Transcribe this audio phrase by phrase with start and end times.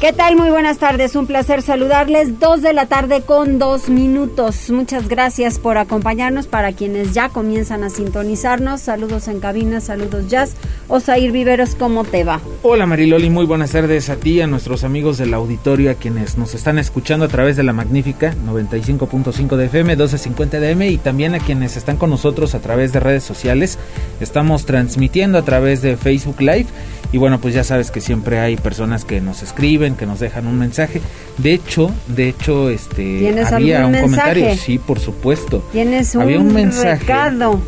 [0.00, 0.34] ¿Qué tal?
[0.34, 1.14] Muy buenas tardes.
[1.14, 2.40] Un placer saludarles.
[2.40, 4.70] Dos de la tarde con dos minutos.
[4.70, 6.46] Muchas gracias por acompañarnos.
[6.46, 10.56] Para quienes ya comienzan a sintonizarnos, saludos en cabina, saludos jazz.
[10.88, 12.40] Osair Viveros, ¿cómo te va?
[12.62, 16.54] Hola Mariloli, muy buenas tardes a ti, a nuestros amigos del auditorio, a quienes nos
[16.54, 21.34] están escuchando a través de la magnífica 95.5 de FM, 1250 de M y también
[21.34, 23.78] a quienes están con nosotros a través de redes sociales.
[24.18, 26.68] Estamos transmitiendo a través de Facebook Live
[27.12, 30.46] y bueno, pues ya sabes que siempre hay personas que nos escriben que nos dejan
[30.46, 31.00] un mensaje.
[31.38, 35.64] De hecho, de hecho, este había un comentario, sí, por supuesto.
[35.72, 37.00] Tienes un, había un mensaje.
[37.00, 37.60] Recado.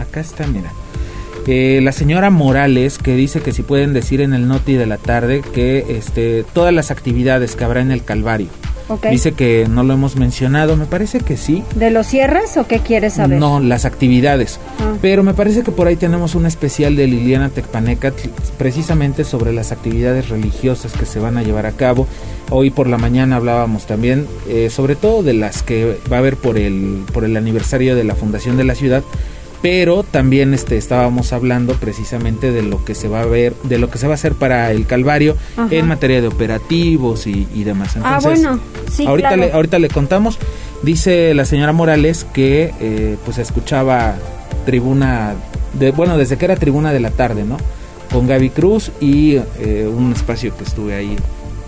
[0.00, 0.72] Acá está, mira.
[1.46, 4.98] Eh, la señora Morales que dice que si pueden decir en el noti de la
[4.98, 8.48] tarde que este todas las actividades que habrá en el Calvario
[9.10, 11.62] Dice que no lo hemos mencionado, me parece que sí.
[11.74, 13.38] ¿De los cierres o qué quieres saber?
[13.38, 14.58] No, las actividades.
[14.78, 14.94] Ah.
[15.00, 18.12] Pero me parece que por ahí tenemos un especial de Liliana Tecpaneca
[18.56, 22.06] precisamente sobre las actividades religiosas que se van a llevar a cabo.
[22.50, 26.36] Hoy por la mañana hablábamos también eh, sobre todo de las que va a haber
[26.36, 29.02] por el, por el aniversario de la fundación de la ciudad
[29.62, 33.90] pero también este estábamos hablando precisamente de lo que se va a ver, de lo
[33.90, 35.36] que se va a hacer para el Calvario
[35.70, 37.96] en materia de operativos y, demás.
[38.02, 40.38] ah, bueno, sí, ahorita le, ahorita le contamos.
[40.82, 44.14] Dice la señora Morales que eh, pues escuchaba
[44.64, 45.34] tribuna
[45.72, 47.56] de bueno desde que era tribuna de la tarde, ¿no?
[48.12, 51.16] Con Gaby Cruz y eh, un espacio que estuve ahí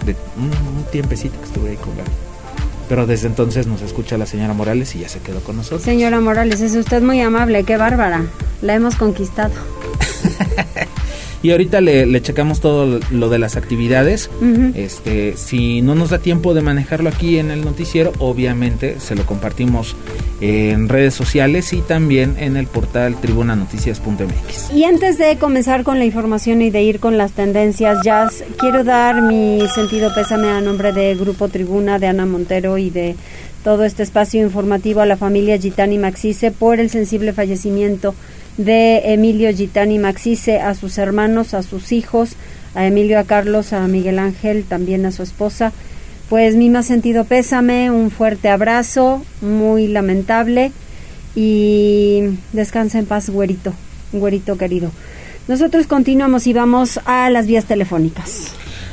[0.06, 0.44] de un,
[0.78, 2.29] un tiempecito que estuve ahí con Gaby
[2.90, 5.82] pero desde entonces nos escucha la señora Morales y ya se quedó con nosotros.
[5.82, 8.24] Señora Morales, es usted muy amable, qué bárbara,
[8.62, 9.54] la hemos conquistado.
[11.42, 14.30] Y ahorita le, checamos todo lo de las actividades.
[14.74, 19.24] Este, si no nos da tiempo de manejarlo aquí en el noticiero, obviamente se lo
[19.24, 19.96] compartimos
[20.40, 24.72] en redes sociales y también en el portal tribunanoticias.mx.
[24.74, 28.84] Y antes de comenzar con la información y de ir con las tendencias jazz, quiero
[28.84, 33.16] dar mi sentido pésame a nombre de Grupo Tribuna, de Ana Montero y de
[33.64, 38.14] todo este espacio informativo a la familia Gitani Maxice por el sensible fallecimiento
[38.64, 42.36] de Emilio Gitani Maxice, a sus hermanos, a sus hijos,
[42.74, 45.72] a Emilio, a Carlos, a Miguel Ángel, también a su esposa.
[46.28, 50.72] Pues mi más sentido pésame, un fuerte abrazo, muy lamentable
[51.34, 52.22] y
[52.52, 53.72] descansa en paz, güerito,
[54.12, 54.90] güerito querido.
[55.48, 58.52] Nosotros continuamos y vamos a las vías telefónicas.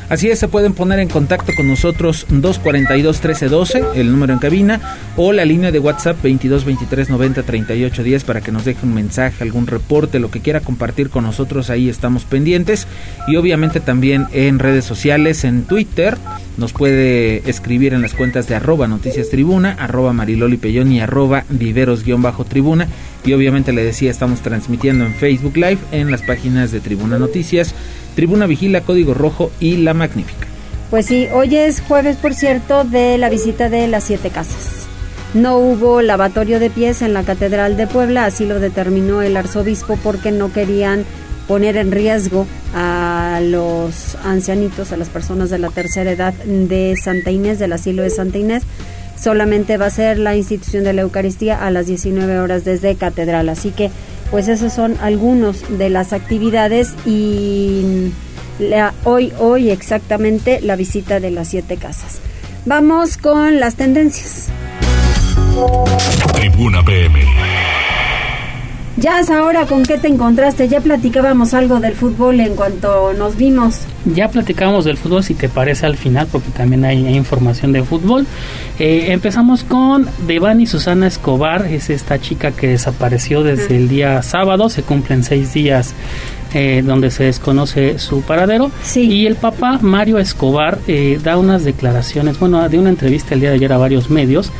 [0.09, 4.79] Así es, se pueden poner en contacto con nosotros 242-1312, el número en cabina,
[5.17, 10.31] o la línea de WhatsApp 2223903810 para que nos deje un mensaje, algún reporte, lo
[10.31, 12.87] que quiera compartir con nosotros, ahí estamos pendientes.
[13.27, 16.17] Y obviamente también en redes sociales, en Twitter,
[16.55, 22.87] nos puede escribir en las cuentas de arroba noticias tribuna, arroba mariloli y arroba viveros-tribuna.
[23.25, 27.75] Y obviamente le decía, estamos transmitiendo en Facebook Live, en las páginas de Tribuna Noticias
[28.17, 30.47] Tribuna Vigila, Código Rojo y La Magnífica.
[30.89, 34.87] Pues sí, hoy es jueves, por cierto, de la visita de las siete casas.
[35.35, 39.99] No hubo lavatorio de pies en la Catedral de Puebla, así lo determinó el arzobispo
[40.03, 41.05] porque no querían
[41.47, 47.29] poner en riesgo a los ancianitos, a las personas de la tercera edad de Santa
[47.29, 48.63] Inés, del asilo de Santa Inés.
[49.15, 53.47] Solamente va a ser la institución de la Eucaristía a las 19 horas desde Catedral.
[53.49, 53.91] Así que
[54.31, 58.11] pues esos son algunos de las actividades y
[59.03, 62.19] hoy, hoy exactamente la visita de las siete casas.
[62.65, 64.49] Vamos con las tendencias.
[66.33, 67.46] Tribuna PM.
[68.99, 70.67] Ya es ahora con qué te encontraste.
[70.67, 73.81] Ya platicábamos algo del fútbol en cuanto nos vimos.
[74.05, 78.25] Ya platicamos del fútbol, si te parece al final, porque también hay, información de fútbol.
[78.79, 84.67] Eh, empezamos con Devani Susana Escobar, es esta chica que desapareció desde el día sábado,
[84.69, 85.93] se cumplen seis días
[86.53, 88.71] eh, donde se desconoce su paradero.
[88.95, 93.49] Y el papá Mario Escobar eh, da unas declaraciones, bueno, de una entrevista el día
[93.49, 94.51] de ayer a varios medios,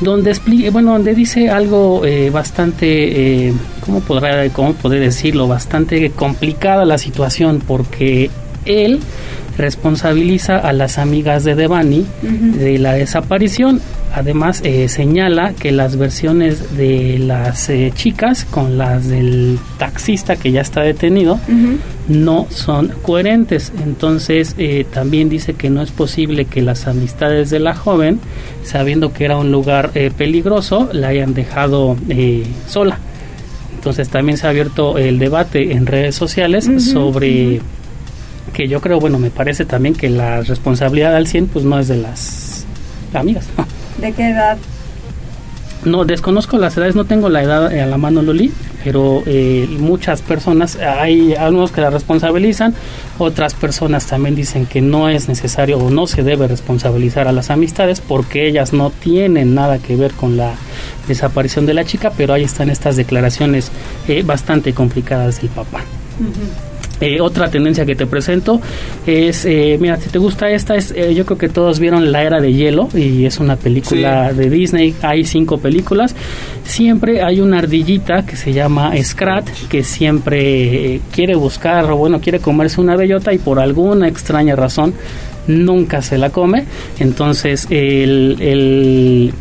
[0.00, 3.52] donde explica, bueno, donde dice algo eh, bastante,
[3.84, 5.48] ¿cómo podrá, cómo poder decirlo?
[5.48, 8.30] Bastante complicada la situación porque
[8.64, 9.00] él
[9.56, 13.80] responsabiliza a las amigas de Devani de la desaparición.
[14.14, 20.52] Además eh, señala que las versiones de las eh, chicas con las del taxista que
[20.52, 21.38] ya está detenido
[22.08, 23.72] no son coherentes.
[23.84, 28.20] Entonces eh, también dice que no es posible que las amistades de la joven,
[28.64, 31.96] sabiendo que era un lugar peligroso, la hayan dejado
[32.68, 32.98] sola.
[33.74, 37.60] Entonces también se ha abierto el debate en redes sociales sobre
[38.56, 41.88] que yo creo, bueno, me parece también que la responsabilidad al 100 pues no es
[41.88, 42.64] de las
[43.12, 43.46] amigas.
[44.00, 44.56] ¿De qué edad?
[45.84, 48.50] No, desconozco las edades, no tengo la edad a la mano, Loli,
[48.82, 52.74] pero eh, muchas personas, hay algunos que la responsabilizan,
[53.18, 57.50] otras personas también dicen que no es necesario o no se debe responsabilizar a las
[57.50, 60.54] amistades porque ellas no tienen nada que ver con la
[61.06, 63.70] desaparición de la chica, pero ahí están estas declaraciones
[64.08, 65.82] eh, bastante complicadas del papá.
[67.00, 68.60] Eh, otra tendencia que te presento
[69.06, 72.22] es, eh, mira, si te gusta esta, es, eh, yo creo que todos vieron La
[72.22, 76.14] Era de Hielo y es una película de Disney, hay cinco películas.
[76.64, 82.40] Siempre hay una ardillita que se llama Scrat que siempre quiere buscar o bueno, quiere
[82.40, 84.94] comerse una bellota y por alguna extraña razón
[85.46, 86.64] nunca se la come.
[86.98, 89.34] Entonces el, el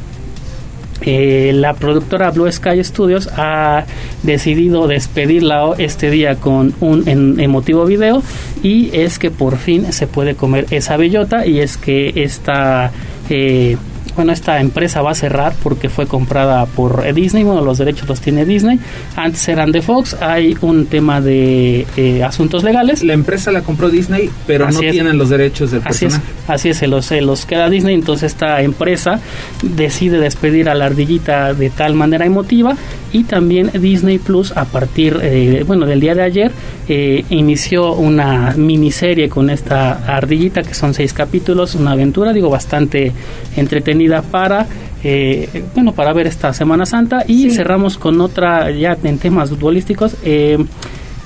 [1.06, 3.86] eh, la productora Blue Sky Studios ha
[4.24, 8.24] decidido despedirla este día con un emotivo video
[8.64, 12.92] y es que por fin se puede comer esa bellota y es que esta
[13.30, 13.78] eh,
[14.16, 18.22] bueno, esta empresa va a cerrar porque fue comprada por Disney, bueno, los derechos los
[18.22, 18.80] tiene Disney,
[19.16, 23.04] antes eran de Fox, hay un tema de eh, asuntos legales.
[23.04, 26.78] La empresa la compró Disney, pero no tienen los derechos del así Es, así es,
[26.78, 29.20] se los, se los queda Disney, entonces esta empresa
[29.62, 32.76] decide despedir a la ardillita de tal manera emotiva.
[33.12, 36.52] Y también Disney Plus a partir, eh, bueno, del día de ayer
[36.90, 43.14] eh, inició una miniserie con esta ardillita que son seis capítulos, una aventura, digo, bastante
[43.56, 44.68] entretenida para
[45.08, 47.24] eh, bueno para ver esta Semana Santa.
[47.28, 50.16] Y cerramos con otra ya en temas futbolísticos.
[50.24, 50.58] Eh,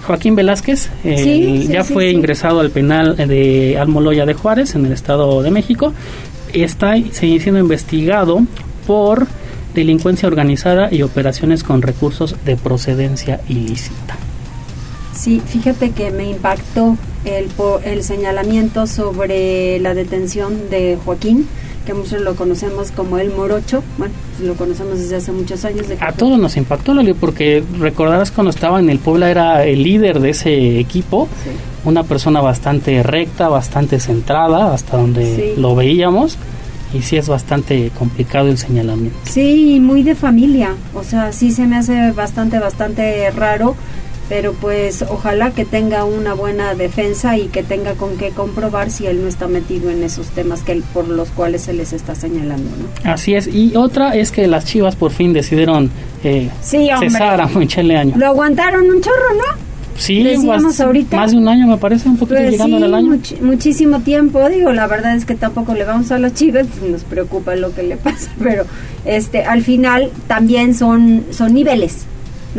[0.06, 5.42] Joaquín Velázquez eh, ya fue ingresado al penal de Almoloya de Juárez en el Estado
[5.42, 5.94] de México.
[6.52, 8.42] Está siendo investigado
[8.86, 9.28] por
[9.74, 14.18] delincuencia organizada y operaciones con recursos de procedencia ilícita.
[15.14, 17.50] Sí, fíjate que me impactó el,
[17.86, 21.48] el señalamiento sobre la detención de Joaquín
[21.90, 24.14] que muchos lo conocemos como el morocho, bueno,
[24.44, 25.88] lo conocemos desde hace muchos años.
[26.00, 30.20] a todos nos impactó, Lali, porque recordarás cuando estaba en el Puebla era el líder
[30.20, 31.28] de ese equipo,
[31.86, 36.38] una persona bastante recta, bastante centrada, hasta donde lo veíamos,
[36.94, 39.18] y sí es bastante complicado el señalamiento.
[39.24, 43.76] Sí, muy de familia, o sea, sí se me hace bastante, bastante raro
[44.30, 49.08] pero pues ojalá que tenga una buena defensa y que tenga con qué comprobar si
[49.08, 52.70] él no está metido en esos temas que por los cuales se les está señalando.
[52.78, 53.12] ¿no?
[53.12, 55.90] Así es, y otra es que las Chivas por fin decidieron
[56.24, 58.14] eh, cesar a Michele Año.
[58.18, 59.70] Lo aguantaron un chorro, ¿no?
[59.98, 61.18] Sí, más, ahorita.
[61.18, 63.20] más de un año me parece, un poquito pues llegando al año.
[63.42, 67.04] muchísimo tiempo, digo, la verdad es que tampoco le vamos a las Chivas, pues nos
[67.04, 68.64] preocupa lo que le pasa, pero
[69.04, 72.06] este al final también son son niveles.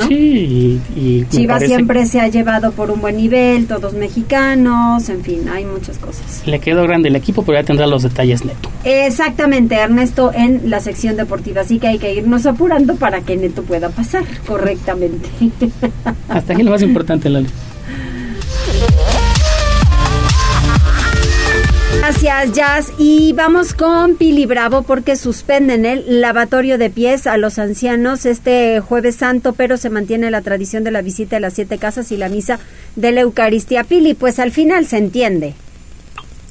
[0.08, 5.48] Sí, y, Chivas siempre se ha llevado por un buen nivel, todos mexicanos, en fin,
[5.48, 6.42] hay muchas cosas.
[6.46, 8.70] Le quedó grande el equipo, pero ya tendrá los detalles neto.
[8.84, 13.62] Exactamente, Ernesto, en la sección deportiva, así que hay que irnos apurando para que Neto
[13.62, 15.28] pueda pasar correctamente.
[16.28, 17.48] Hasta aquí lo más importante, Lali.
[22.00, 22.92] Gracias, Jazz.
[22.98, 28.80] Y vamos con Pili Bravo porque suspenden el lavatorio de pies a los ancianos este
[28.80, 32.16] jueves santo, pero se mantiene la tradición de la visita a las siete casas y
[32.16, 32.58] la misa
[32.96, 33.84] de la Eucaristía.
[33.84, 35.52] Pili, pues al final se entiende.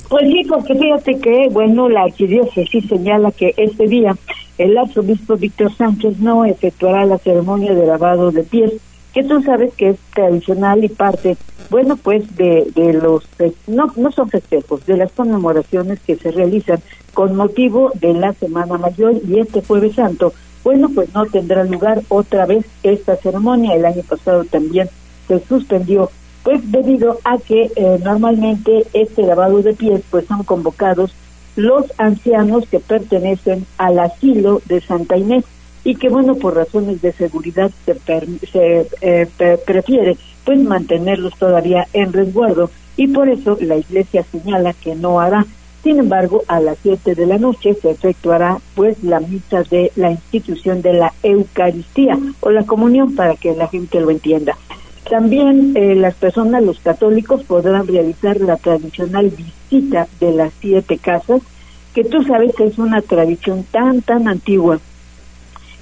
[0.08, 4.15] Pues sí, porque fíjate que, bueno, la arquidiócesis señala que este día
[4.60, 8.74] el arzobispo Víctor Sánchez no efectuará la ceremonia de lavado de pies,
[9.20, 11.36] que tú sabes que es tradicional y parte
[11.70, 12.66] bueno, pues de,
[13.00, 13.24] los,
[13.68, 16.80] no, no son festejos, de las conmemoraciones que se realizan
[17.14, 20.34] con motivo de la Semana Mayor y este jueves santo,
[20.64, 23.76] bueno, pues no tendrá lugar otra vez esta ceremonia.
[23.76, 24.90] El año pasado también
[25.28, 26.10] se suspendió,
[26.44, 31.14] pues debido a que eh, normalmente este lavado de pies, pues son convocados
[31.56, 35.44] los ancianos que pertenecen al asilo de Santa Inés
[35.84, 37.96] y que bueno por razones de seguridad se,
[38.52, 44.96] se eh, prefiere pues mantenerlos todavía en resguardo y por eso la iglesia señala que
[44.96, 45.46] no hará.
[45.84, 50.12] Sin embargo, a las siete de la noche se efectuará pues la misa de la
[50.12, 54.58] institución de la Eucaristía o la comunión para que la gente lo entienda.
[55.10, 61.42] También eh, las personas, los católicos, podrán realizar la tradicional visita de las siete casas
[61.94, 64.80] que tú sabes que es una tradición tan, tan antigua,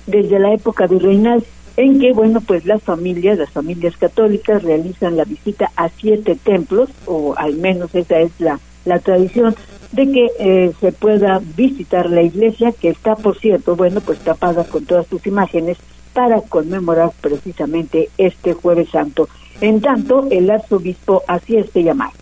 [0.07, 1.43] desde la época virreinal,
[1.77, 6.89] en que, bueno, pues las familias, las familias católicas realizan la visita a siete templos,
[7.05, 9.55] o al menos esa es la, la tradición,
[9.91, 14.63] de que eh, se pueda visitar la iglesia, que está, por cierto, bueno, pues tapada
[14.63, 15.77] con todas sus imágenes
[16.13, 19.29] para conmemorar precisamente este jueves santo.
[19.61, 22.13] En tanto, el arzobispo hacía este llamado.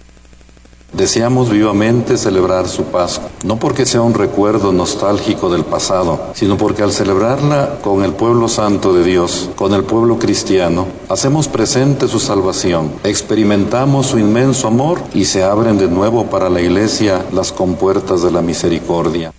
[0.95, 6.83] Deseamos vivamente celebrar su Pascua, no porque sea un recuerdo nostálgico del pasado, sino porque
[6.83, 12.21] al celebrarla con el pueblo santo de Dios, con el pueblo cristiano, hacemos presente su
[12.21, 18.23] salvación, experimentamos su inmenso amor y se abren de nuevo para la Iglesia las compuertas
[18.23, 19.33] de la misericordia.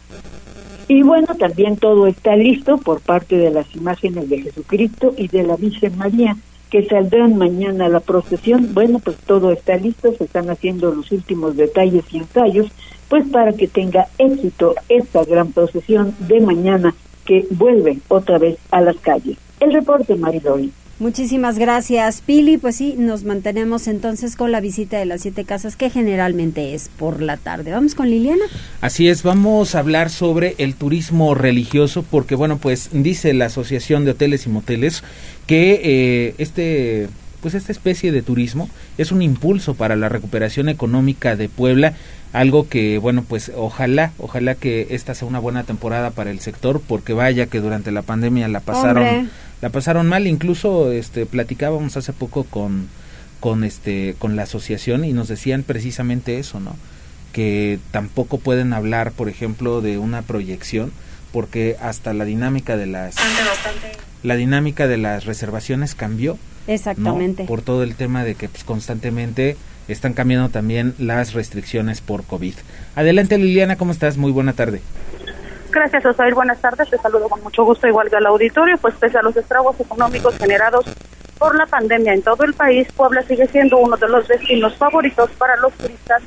[0.89, 5.43] Y bueno, también todo está listo por parte de las imágenes de Jesucristo y de
[5.43, 6.37] la Virgen María
[6.71, 8.75] que saldrán mañana a la procesión.
[8.75, 12.67] Bueno, pues todo está listo, se están haciendo los últimos detalles y ensayos,
[13.09, 16.95] pues para que tenga éxito esta gran procesión de mañana
[17.25, 19.37] que vuelve otra vez a las calles.
[19.61, 20.73] El reporte, Maridori.
[20.99, 22.57] Muchísimas gracias, Pili.
[22.57, 26.89] Pues sí, nos mantenemos entonces con la visita de las siete casas, que generalmente es
[26.89, 27.71] por la tarde.
[27.73, 28.45] Vamos con Liliana.
[28.81, 34.07] Así es, vamos a hablar sobre el turismo religioso, porque bueno, pues dice la Asociación
[34.07, 35.05] de Hoteles y Moteles
[35.47, 37.09] que eh, este
[37.43, 41.95] pues esta especie de turismo es un impulso para la recuperación económica de Puebla,
[42.39, 46.81] algo que bueno pues ojalá ojalá que esta sea una buena temporada para el sector
[46.87, 49.31] porque vaya que durante la pandemia la pasaron
[49.63, 52.89] la pasaron mal, incluso este platicábamos hace poco con
[53.41, 56.77] con este con la asociación y nos decían precisamente eso, ¿no?
[57.33, 60.93] Que tampoco pueden hablar, por ejemplo, de una proyección
[61.33, 63.17] porque hasta la dinámica de las
[64.23, 66.39] la dinámica de las reservaciones cambió.
[66.67, 67.45] Exactamente.
[67.45, 69.57] Por todo el tema de que pues, constantemente
[69.89, 72.55] están cambiando también las restricciones por COVID.
[72.95, 74.17] Adelante Liliana, ¿cómo estás?
[74.17, 74.81] Muy buena tarde.
[75.71, 76.35] Gracias, Osair.
[76.35, 76.89] Buenas tardes.
[76.89, 78.79] Te saludo con mucho gusto, igual que al auditorio.
[78.79, 80.87] Pues pese a los estragos económicos generados
[81.39, 85.31] por la pandemia en todo el país, Puebla sigue siendo uno de los destinos favoritos
[85.33, 86.23] para los turistas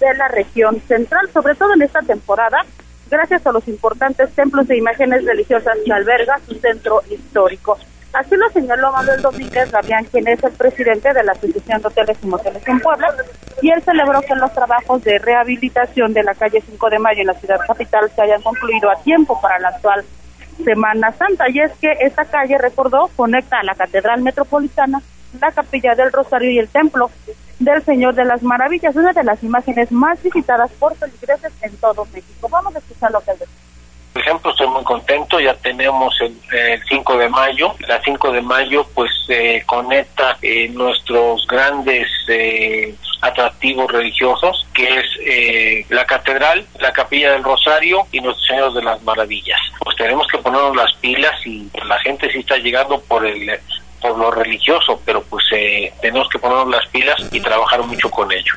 [0.00, 2.64] de la región central, sobre todo en esta temporada,
[3.10, 7.78] gracias a los importantes templos e imágenes religiosas que alberga su centro histórico.
[8.16, 12.16] Así lo señaló Manuel Domínguez Gavián, quien es el presidente de la Asociación de Hoteles
[12.22, 13.14] y Moteles en Puebla,
[13.60, 17.26] y él celebró que los trabajos de rehabilitación de la calle 5 de Mayo en
[17.26, 20.02] la ciudad capital se hayan concluido a tiempo para la actual
[20.64, 21.50] Semana Santa.
[21.50, 25.02] Y es que esta calle, recordó, conecta a la Catedral Metropolitana,
[25.38, 27.10] la Capilla del Rosario y el Templo
[27.58, 32.06] del Señor de las Maravillas, una de las imágenes más visitadas por feligreses en todo
[32.14, 32.48] México.
[32.48, 33.65] Vamos a escuchar lo que él decía
[34.16, 37.74] por ejemplo, estoy muy contento, ya tenemos el, 5 de mayo.
[37.86, 45.04] La 5 de mayo pues eh, conecta eh, nuestros grandes eh, atractivos religiosos, que es
[45.20, 49.60] eh, la catedral, la capilla del Rosario y Nuestro Señor de las Maravillas.
[49.80, 53.60] Pues tenemos que ponernos las pilas y la gente sí está llegando por el
[54.00, 55.44] por lo religioso, pero pues
[56.00, 58.54] tenemos que ponernos las pilas y trabajar mucho con ello.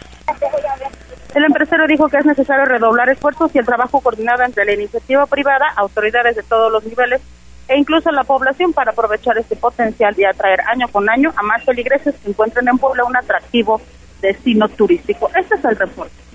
[1.35, 5.27] El empresario dijo que es necesario redoblar esfuerzos y el trabajo coordinado entre la iniciativa
[5.27, 7.21] privada, autoridades de todos los niveles
[7.67, 11.63] e incluso la población para aprovechar este potencial y atraer año con año a más
[11.63, 13.79] feligreses que encuentren en Puebla un atractivo
[14.21, 15.29] destino turístico.
[15.35, 16.28] Este es el reporte.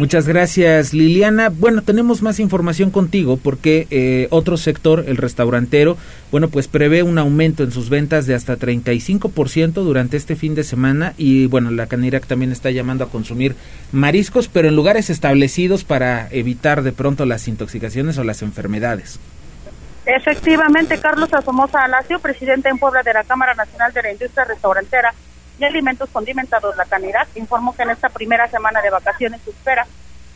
[0.00, 1.50] Muchas gracias Liliana.
[1.50, 5.98] Bueno, tenemos más información contigo porque eh, otro sector, el restaurantero,
[6.30, 10.64] bueno, pues prevé un aumento en sus ventas de hasta 35% durante este fin de
[10.64, 13.56] semana y bueno, la Canirac también está llamando a consumir
[13.92, 19.20] mariscos, pero en lugares establecidos para evitar de pronto las intoxicaciones o las enfermedades.
[20.06, 25.12] Efectivamente, Carlos Asomosa Alacio, presidente en Puebla de la Cámara Nacional de la Industria Restaurantera,
[25.60, 29.86] de alimentos condimentados La Canidad informó que en esta primera semana de vacaciones se espera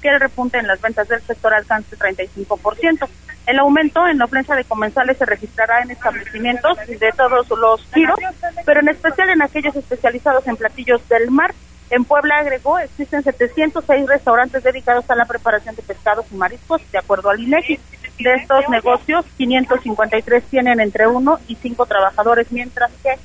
[0.00, 3.09] que el repunte en las ventas del sector alcance 35%.
[3.47, 8.16] El aumento en la ofensa de comensales se registrará en establecimientos de todos los giros,
[8.64, 11.54] pero en especial en aquellos especializados en platillos del mar.
[11.90, 16.99] En Puebla agregó, existen 706 restaurantes dedicados a la preparación de pescados y mariscos, de
[16.99, 17.78] acuerdo al INEGI.
[18.19, 23.19] De estos negocios, 553 tienen entre uno y cinco trabajadores, mientras que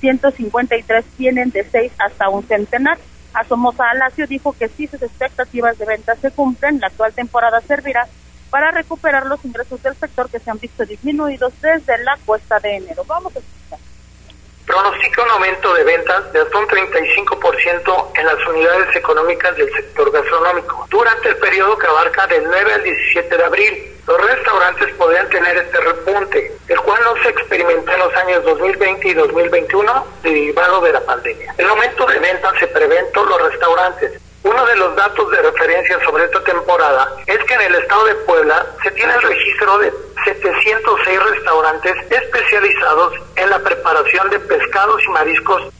[0.00, 2.98] 153 tienen de 6 hasta un centenar.
[3.32, 8.08] Asomosa Alacio dijo que si sus expectativas de ventas se cumplen, la actual temporada servirá
[8.50, 12.76] para recuperar los ingresos del sector que se han visto disminuidos desde la cuesta de
[12.76, 13.04] enero.
[13.06, 13.89] Vamos a escuchar
[14.70, 20.12] pronostica un aumento de ventas de hasta un 35% en las unidades económicas del sector
[20.12, 23.96] gastronómico durante el periodo que abarca del 9 al 17 de abril.
[24.06, 29.08] Los restaurantes podrían tener este repunte, el cual no se experimentó en los años 2020
[29.08, 31.52] y 2021 derivado de la pandemia.
[31.58, 35.42] El aumento de ventas se prevé en todos los restaurantes, Uno de los datos de
[35.42, 39.78] referencia sobre esta temporada es que en el estado de Puebla se tiene el registro
[39.78, 39.92] de
[40.24, 45.72] 706 restaurantes especializados en la preparación de pescados y mariscos.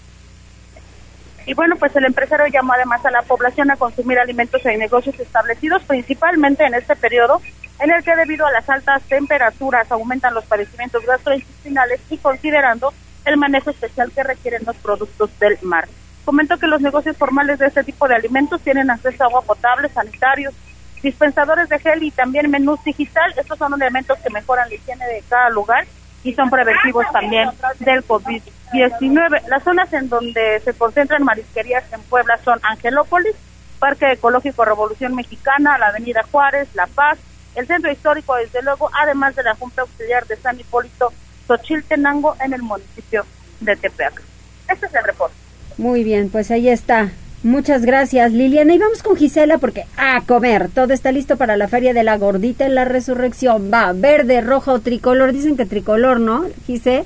[1.47, 5.19] Y bueno, pues el empresario llamó además a la población a consumir alimentos en negocios
[5.19, 7.41] establecidos, principalmente en este periodo,
[7.81, 12.93] en el que debido a las altas temperaturas aumentan los padecimientos gastrointestinales y considerando
[13.25, 15.89] el manejo especial que requieren los productos del mar.
[16.25, 19.89] Comentó que los negocios formales de este tipo de alimentos tienen acceso a agua potable,
[19.89, 20.55] sanitarios,
[21.03, 23.33] dispensadores de gel y también menús digital.
[23.37, 25.87] Estos son elementos que mejoran la higiene de cada lugar
[26.23, 27.49] y son preventivos también
[27.79, 29.49] del COVID-19.
[29.49, 33.35] Las zonas en donde se concentran marisquerías en Puebla son Angelópolis,
[33.79, 37.19] Parque Ecológico Revolución Mexicana, la Avenida Juárez, La Paz,
[37.55, 41.13] el Centro Histórico, desde luego, además de la Junta Auxiliar de San Hipólito,
[41.47, 43.25] Xochiltenango, en el municipio
[43.61, 44.23] de Tepeac.
[44.69, 45.35] Este es el reporte.
[45.79, 47.11] Muy bien, pues ahí está.
[47.43, 48.75] Muchas gracias, Liliana.
[48.75, 50.69] Y vamos con Gisela porque a comer.
[50.75, 53.71] Todo está listo para la Feria de la Gordita en la Resurrección.
[53.73, 55.33] Va, verde, rojo tricolor.
[55.33, 57.05] Dicen que tricolor, ¿no, Gise?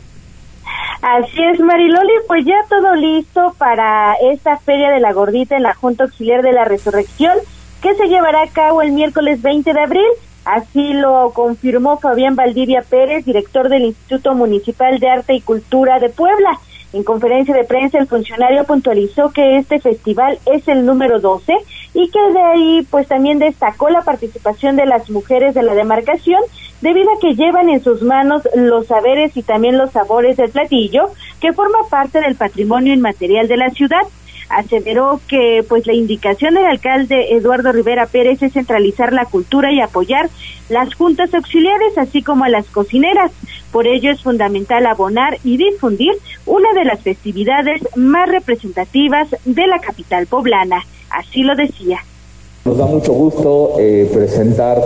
[1.02, 5.74] Así es, Mariloli, pues ya todo listo para esta Feria de la Gordita en la
[5.74, 7.36] Junta Auxiliar de la Resurrección,
[7.82, 10.08] que se llevará a cabo el miércoles 20 de abril.
[10.44, 16.08] Así lo confirmó Fabián Valdivia Pérez, director del Instituto Municipal de Arte y Cultura de
[16.08, 16.58] Puebla.
[16.94, 21.52] En conferencia de prensa, el funcionario puntualizó que este festival es el número 12
[21.92, 26.40] y que de ahí pues también destacó la participación de las mujeres de la demarcación
[26.82, 31.06] debido a que llevan en sus manos los saberes y también los sabores del platillo
[31.40, 34.02] que forma parte del patrimonio inmaterial de la ciudad
[34.48, 39.80] aseveró que pues la indicación del alcalde Eduardo Rivera Pérez es centralizar la cultura y
[39.80, 40.30] apoyar
[40.68, 43.32] las juntas auxiliares así como a las cocineras.
[43.74, 46.12] Por ello es fundamental abonar y difundir
[46.46, 50.84] una de las festividades más representativas de la capital poblana.
[51.10, 51.98] Así lo decía.
[52.64, 54.80] Nos da mucho gusto eh, presentar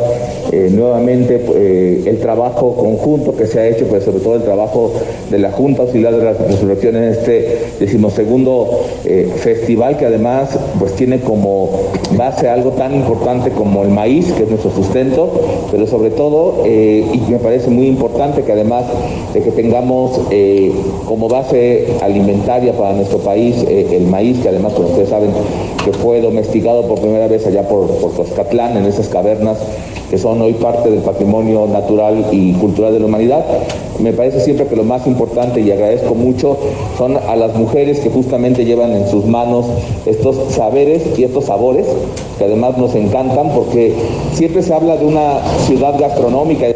[0.50, 4.90] eh, nuevamente eh, el trabajo conjunto que se ha hecho, pues sobre todo el trabajo
[5.30, 8.80] de la Junta Auxiliar de la Resurrección en este decimosegundo
[9.36, 11.70] festival que además pues tiene como
[12.16, 15.30] base algo tan importante como el maíz, que es nuestro sustento,
[15.70, 18.86] pero sobre todo, y me parece muy importante que además
[19.32, 20.20] de que tengamos
[21.06, 25.30] como base alimentaria para nuestro país el maíz, que además como ustedes saben
[25.84, 29.58] que fue domesticado por primera vez allá por, por en esas cavernas
[30.10, 33.44] que son hoy parte del patrimonio natural y cultural de la humanidad.
[33.98, 36.56] Me parece siempre que lo más importante, y agradezco mucho,
[36.96, 39.66] son a las mujeres que justamente llevan en sus manos
[40.06, 41.86] estos saberes y estos sabores,
[42.38, 43.94] que además nos encantan, porque
[44.32, 46.66] siempre se habla de una ciudad gastronómica.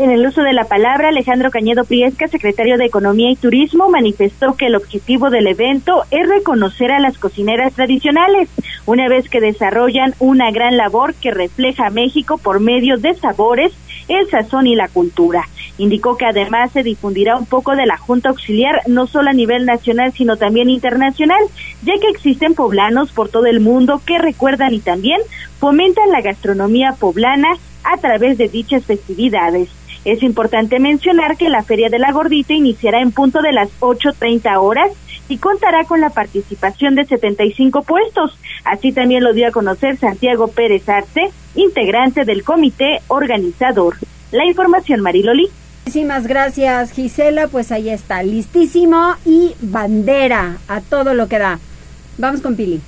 [0.00, 4.56] En el uso de la palabra, Alejandro Cañedo Priesca, secretario de Economía y Turismo, manifestó
[4.56, 8.48] que el objetivo del evento es reconocer a las cocineras tradicionales,
[8.86, 13.74] una vez que desarrollan una gran labor que refleja a México por medio de sabores,
[14.08, 15.46] el sazón y la cultura.
[15.76, 19.66] Indicó que además se difundirá un poco de la Junta Auxiliar, no solo a nivel
[19.66, 21.44] nacional, sino también internacional,
[21.82, 25.20] ya que existen poblanos por todo el mundo que recuerdan y también
[25.58, 27.50] fomentan la gastronomía poblana
[27.84, 29.68] a través de dichas festividades.
[30.04, 34.56] Es importante mencionar que la Feria de la Gordita iniciará en punto de las 8.30
[34.60, 34.90] horas
[35.28, 38.36] y contará con la participación de 75 puestos.
[38.64, 43.96] Así también lo dio a conocer Santiago Pérez Arce, integrante del comité organizador.
[44.32, 45.48] La información, Mariloli.
[45.84, 47.48] Muchísimas gracias, Gisela.
[47.48, 51.58] Pues ahí está, listísimo y bandera a todo lo que da.
[52.18, 52.80] Vamos con Pili.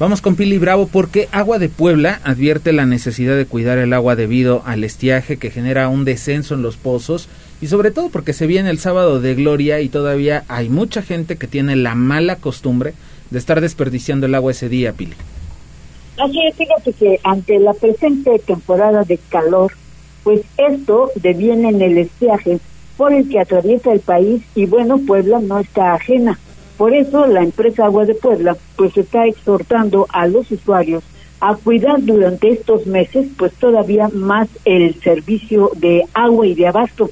[0.00, 4.16] Vamos con Pili Bravo porque Agua de Puebla advierte la necesidad de cuidar el agua
[4.16, 7.28] debido al estiaje que genera un descenso en los pozos
[7.60, 11.36] y sobre todo porque se viene el sábado de gloria y todavía hay mucha gente
[11.36, 12.92] que tiene la mala costumbre
[13.30, 15.14] de estar desperdiciando el agua ese día, Pili.
[16.18, 19.70] Así es, fíjate que ante la presente temporada de calor,
[20.24, 22.58] pues esto deviene en el estiaje
[22.96, 26.36] por el que atraviesa el país y bueno, Puebla no está ajena.
[26.76, 31.04] Por eso la empresa Agua de Puebla pues está exhortando a los usuarios
[31.40, 37.10] a cuidar durante estos meses pues todavía más el servicio de agua y de abasto,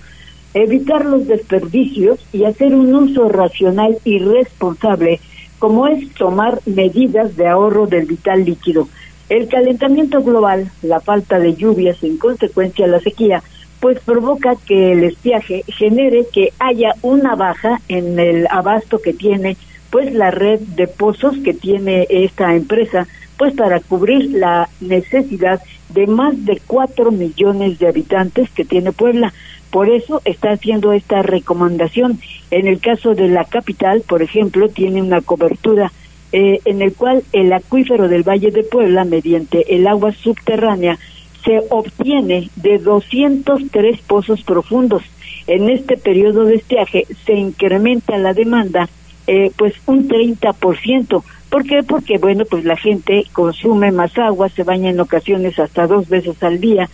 [0.55, 5.21] evitar los desperdicios y hacer un uso racional y responsable
[5.59, 8.89] como es tomar medidas de ahorro del vital líquido.
[9.29, 13.43] El calentamiento global, la falta de lluvias en consecuencia la sequía,
[13.83, 19.57] pues provoca que el estiaje genere que haya una baja en el abasto que tiene
[19.91, 26.07] pues la red de pozos que tiene esta empresa pues para cubrir la necesidad de
[26.07, 29.35] más de cuatro millones de habitantes que tiene Puebla.
[29.73, 32.21] Por eso está haciendo esta recomendación.
[32.53, 35.91] En el caso de la capital, por ejemplo, tiene una cobertura
[36.31, 41.01] eh, en el cual el acuífero del Valle de Puebla, mediante el agua subterránea,
[41.45, 45.03] se obtiene de 203 pozos profundos.
[45.47, 48.89] En este periodo de estiaje se incrementa la demanda
[49.27, 51.23] eh, pues un 30%.
[51.49, 51.83] ¿Por qué?
[51.83, 56.43] Porque, bueno, pues la gente consume más agua, se baña en ocasiones hasta dos veces
[56.43, 56.89] al día.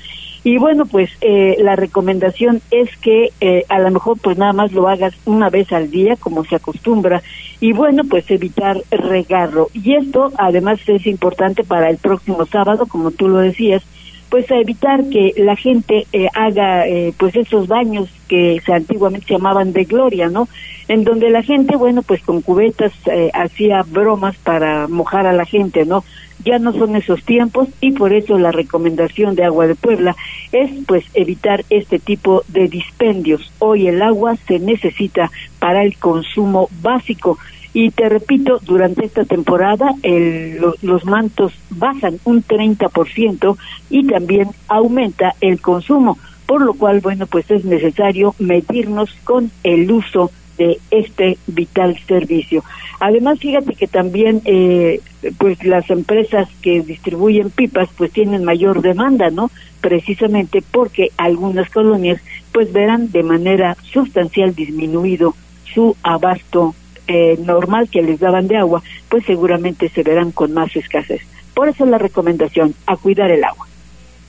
[0.45, 4.73] Y bueno, pues eh, la recomendación es que eh, a lo mejor pues nada más
[4.73, 7.23] lo hagas una vez al día, como se acostumbra,
[7.61, 9.69] y bueno, pues evitar regarlo.
[9.75, 13.83] Y esto además es importante para el próximo sábado, como tú lo decías,
[14.29, 19.27] pues a evitar que la gente eh, haga eh, pues esos baños que se antiguamente
[19.27, 20.49] se llamaban de gloria, ¿no?
[20.87, 25.45] En donde la gente, bueno, pues con cubetas eh, hacía bromas para mojar a la
[25.45, 26.05] gente, ¿no?
[26.45, 30.15] Ya no son esos tiempos y por eso la recomendación de Agua de Puebla
[30.53, 33.51] es pues evitar este tipo de dispendios.
[33.59, 37.39] Hoy el agua se necesita para el consumo básico
[37.73, 43.57] y te repito, durante esta temporada el, los mantos bajan un 30%
[43.91, 49.91] y también aumenta el consumo, por lo cual, bueno, pues es necesario medirnos con el
[49.91, 52.65] uso de este vital servicio.
[53.01, 55.01] Además, fíjate que también, eh,
[55.39, 59.51] pues las empresas que distribuyen pipas, pues tienen mayor demanda, ¿no?
[59.81, 65.35] Precisamente porque algunas colonias, pues verán de manera sustancial disminuido
[65.73, 66.75] su abasto
[67.09, 71.23] eh, normal que les daban de agua, pues seguramente se verán con más escasez.
[71.55, 73.67] Por eso la recomendación, a cuidar el agua.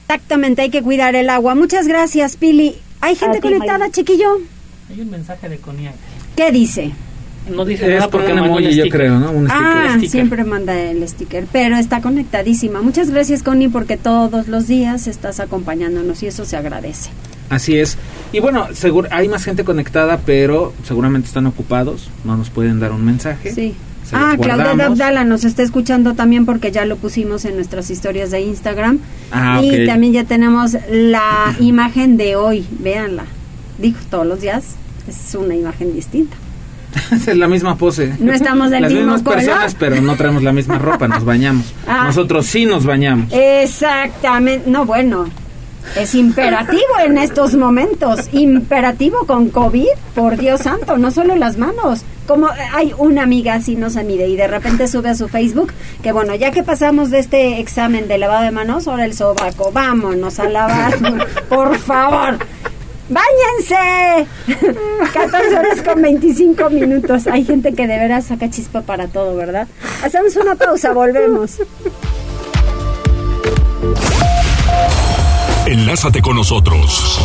[0.04, 1.54] Exactamente, hay que cuidar el agua.
[1.54, 2.76] Muchas gracias, Pili.
[3.02, 4.38] ¿Hay gente conectada, chiquillo?
[4.90, 5.94] Hay un mensaje de Coniac.
[6.36, 6.92] ¿Qué dice?
[7.50, 9.32] No dice nada porque no emoji, yo creo, ¿no?
[9.32, 12.82] Un ah, siempre manda el sticker, pero está conectadísima.
[12.82, 17.10] Muchas gracias, Connie, porque todos los días estás acompañándonos y eso se agradece.
[17.50, 17.98] Así es.
[18.32, 22.10] Y bueno, seguro hay más gente conectada, pero seguramente están ocupados.
[22.24, 23.54] No nos pueden dar un mensaje.
[23.54, 23.76] Sí.
[24.12, 28.42] ah, Claudia Abdala nos está escuchando también porque ya lo pusimos en nuestras historias de
[28.42, 29.00] Instagram.
[29.32, 32.66] Ah, y también ya tenemos la imagen de hoy.
[32.80, 33.26] Véanla.
[33.80, 34.76] Dijo todos los días.
[35.08, 36.38] Es una imagen distinta.
[37.12, 38.14] es la misma pose.
[38.20, 41.66] No estamos del Las mismo mismas personas, pero no traemos la misma ropa, nos bañamos.
[41.92, 42.04] Ah.
[42.06, 43.30] Nosotros sí nos bañamos.
[43.32, 44.70] Exactamente.
[44.70, 45.28] No, bueno,
[45.96, 52.04] es imperativo en estos momentos, imperativo con COVID, por Dios santo, no solo las manos.
[52.28, 55.74] Como hay una amiga así no se mide y de repente sube a su Facebook
[56.04, 59.72] que bueno, ya que pasamos de este examen de lavado de manos, ahora el sobaco,
[59.72, 60.94] vámonos a lavar,
[61.50, 62.38] por favor.
[63.10, 64.28] ¡Báñense!
[65.14, 67.26] 14 horas con 25 minutos.
[67.26, 69.68] Hay gente que de veras saca chispa para todo, ¿verdad?
[70.04, 71.58] Hacemos una pausa, volvemos.
[75.70, 77.20] Enlázate con nosotros.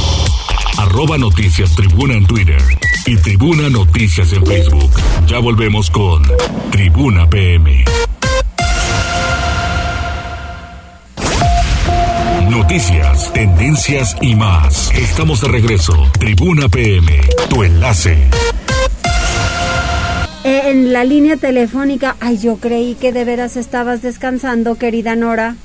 [0.76, 2.60] Arroba Noticias Tribuna en Twitter
[3.06, 4.90] y Tribuna Noticias en Facebook.
[5.26, 6.22] Ya volvemos con
[6.70, 7.86] Tribuna PM.
[12.50, 14.92] Noticias, tendencias y más.
[14.92, 15.94] Estamos de regreso.
[16.18, 18.28] Tribuna PM, tu enlace.
[20.44, 25.56] En la línea telefónica, ay, yo creí que de veras estabas descansando, querida Nora.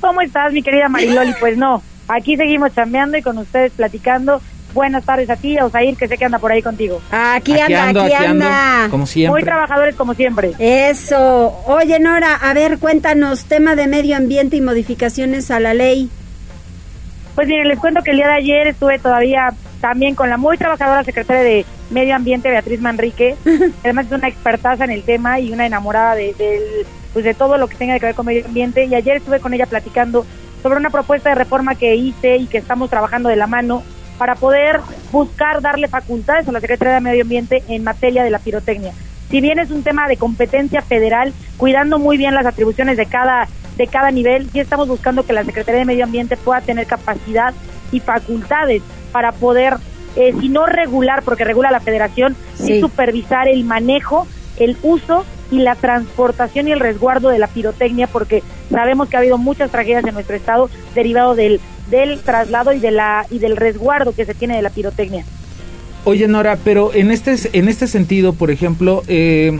[0.00, 1.34] ¿Cómo estás, mi querida Mariloli?
[1.40, 4.40] Pues no, Aquí seguimos chambeando y con ustedes platicando.
[4.74, 7.00] Buenas tardes a ti, a Osair, que sé que anda por ahí contigo.
[7.10, 8.88] Aquí, anda, aquí, anda.
[8.90, 9.30] como siempre.
[9.30, 10.52] Muy trabajadores como siempre.
[10.58, 11.56] Eso.
[11.66, 16.10] Oye, Nora, a ver, cuéntanos, tema de medio ambiente y modificaciones a la ley.
[17.34, 20.56] Pues miren, les cuento que el día de ayer estuve todavía también con la muy
[20.58, 23.36] trabajadora secretaria de Medio Ambiente, Beatriz Manrique.
[23.82, 26.34] Además es una expertaza en el tema y una enamorada de,
[27.12, 28.84] pues de todo lo que tenga que ver con medio ambiente.
[28.84, 30.26] Y ayer estuve con ella platicando
[30.66, 33.84] sobre una propuesta de reforma que hice y que estamos trabajando de la mano
[34.18, 34.80] para poder
[35.12, 38.92] buscar darle facultades a la Secretaría de Medio Ambiente en materia de la pirotecnia.
[39.30, 43.46] Si bien es un tema de competencia federal, cuidando muy bien las atribuciones de cada
[43.76, 47.54] de cada nivel, sí estamos buscando que la Secretaría de Medio Ambiente pueda tener capacidad
[47.92, 49.74] y facultades para poder,
[50.16, 54.26] eh, si no regular, porque regula la Federación, sí supervisar el manejo,
[54.56, 59.20] el uso y la transportación y el resguardo de la pirotecnia, porque sabemos que ha
[59.20, 63.56] habido muchas tragedias en nuestro estado derivado del, del traslado y de la y del
[63.56, 65.24] resguardo que se tiene de la pirotecnia.
[66.04, 69.58] Oye Nora, pero en este en este sentido, por ejemplo, eh,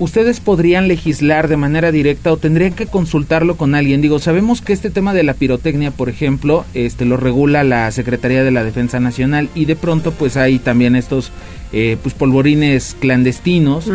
[0.00, 4.00] ustedes podrían legislar de manera directa o tendrían que consultarlo con alguien.
[4.00, 8.42] Digo, sabemos que este tema de la pirotecnia, por ejemplo, este lo regula la Secretaría
[8.42, 11.30] de la Defensa Nacional y de pronto pues hay también estos
[11.72, 13.88] eh, pues polvorines clandestinos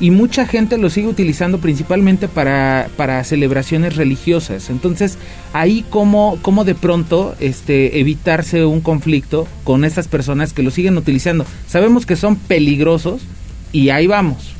[0.00, 4.70] y mucha gente lo sigue utilizando principalmente para, para celebraciones religiosas.
[4.70, 5.18] Entonces,
[5.52, 10.96] ahí como, como de pronto este, evitarse un conflicto con estas personas que lo siguen
[10.96, 11.44] utilizando.
[11.68, 13.20] Sabemos que son peligrosos
[13.72, 14.54] y ahí vamos.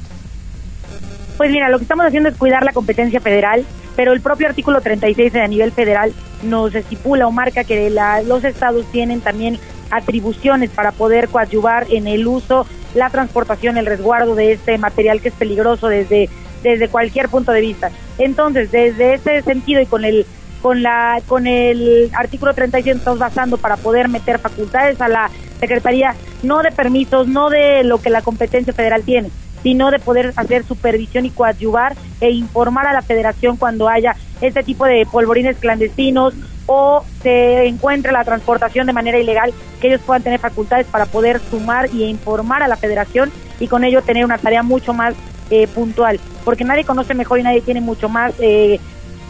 [1.40, 3.64] Pues mira, lo que estamos haciendo es cuidar la competencia federal,
[3.96, 8.44] pero el propio artículo 36 a nivel federal nos estipula o marca que la, los
[8.44, 9.59] estados tienen también
[9.90, 15.29] atribuciones para poder coadyuvar en el uso, la transportación, el resguardo de este material que
[15.29, 16.29] es peligroso desde,
[16.62, 17.90] desde cualquier punto de vista.
[18.18, 20.26] Entonces, desde ese sentido y con el
[20.61, 26.14] con la con el artículo 36 estamos basando para poder meter facultades a la Secretaría
[26.42, 29.31] no de permisos, no de lo que la competencia federal tiene,
[29.62, 34.62] sino de poder hacer supervisión y coadyuvar e informar a la federación cuando haya este
[34.62, 36.35] tipo de polvorines clandestinos
[36.66, 41.40] o se encuentre la transportación de manera ilegal, que ellos puedan tener facultades para poder
[41.51, 45.14] sumar y informar a la federación y con ello tener una tarea mucho más
[45.51, 48.79] eh, puntual, porque nadie conoce mejor y nadie tiene mucho más eh,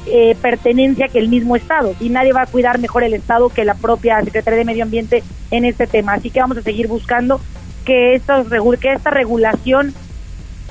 [0.06, 3.64] eh, pertenencia que el mismo Estado y nadie va a cuidar mejor el Estado que
[3.64, 6.12] la propia Secretaría de Medio Ambiente en este tema.
[6.12, 7.40] Así que vamos a seguir buscando
[7.84, 8.48] que, estos,
[8.80, 9.94] que esta regulación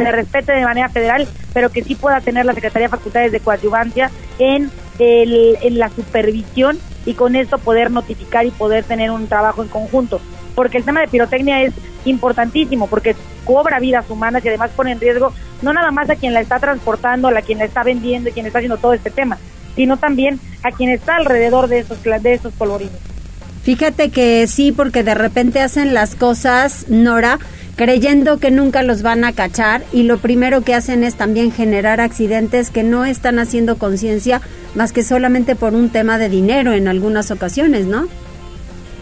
[0.03, 3.39] se respete de manera federal, pero que sí pueda tener la Secretaría de Facultades de
[3.39, 9.27] Coadyuvancia en, el, en la supervisión y con esto poder notificar y poder tener un
[9.27, 10.21] trabajo en conjunto.
[10.55, 11.73] Porque el tema de pirotecnia es
[12.05, 16.33] importantísimo, porque cobra vidas humanas y además pone en riesgo no nada más a quien
[16.33, 19.38] la está transportando, a quien la está vendiendo y quien está haciendo todo este tema,
[19.75, 22.95] sino también a quien está alrededor de esos, de esos polvorines.
[23.63, 27.39] Fíjate que sí, porque de repente hacen las cosas, Nora,
[27.80, 32.02] creyendo que nunca los van a cachar y lo primero que hacen es también generar
[32.02, 34.42] accidentes que no están haciendo conciencia
[34.76, 38.10] más que solamente por un tema de dinero en algunas ocasiones, ¿no?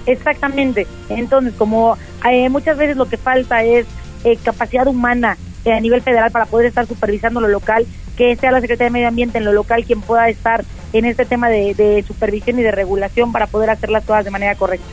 [0.05, 0.85] Exactamente.
[1.09, 1.97] Entonces, como
[2.29, 3.87] eh, muchas veces lo que falta es
[4.23, 8.51] eh, capacidad humana eh, a nivel federal para poder estar supervisando lo local, que sea
[8.51, 10.63] la Secretaría de Medio Ambiente en lo local quien pueda estar
[10.93, 14.29] en este tema de, de supervisión y de regulación para poder hacer las cosas de
[14.29, 14.85] manera correcta.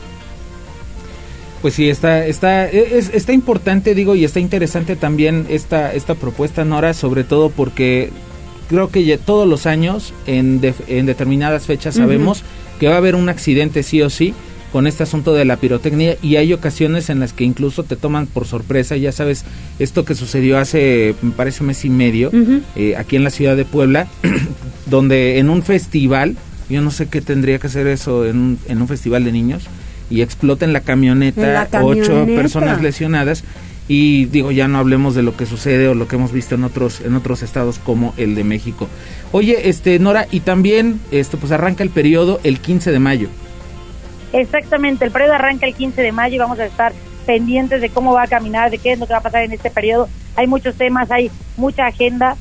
[1.65, 6.13] Pues sí, está, está, e, es, está importante, digo, y está interesante también esta, esta
[6.13, 8.11] propuesta, Nora, sobre todo porque
[8.69, 12.43] creo que ya todos los años, en, en determinadas fechas, sabemos
[12.79, 14.35] que va a haber un accidente sí o sí
[14.71, 18.27] con este asunto de la pirotecnia y hay ocasiones en las que incluso te toman
[18.27, 19.43] por sorpresa, ya sabes,
[19.79, 22.29] esto que sucedió hace, me parece, mes y medio,
[22.75, 24.05] eh, aquí en la ciudad de Puebla,
[24.85, 26.37] donde en un festival,
[26.69, 29.63] yo no sé qué tendría que hacer eso en un, en un festival de niños,
[30.09, 33.43] y explota en la camioneta, ocho personas lesionadas
[33.87, 36.63] y digo ya no hablemos de lo que sucede o lo que hemos visto en
[36.63, 38.87] otros en otros estados como el de México.
[39.31, 43.29] Oye, este Nora y también esto pues arranca el periodo el 15 de mayo.
[44.33, 46.93] Exactamente, el periodo arranca el 15 de mayo y vamos a estar
[47.25, 49.53] pendientes de cómo va a caminar, de qué es lo que va a pasar en
[49.53, 50.09] este periodo.
[50.35, 52.35] Hay muchos temas, hay mucha agenda.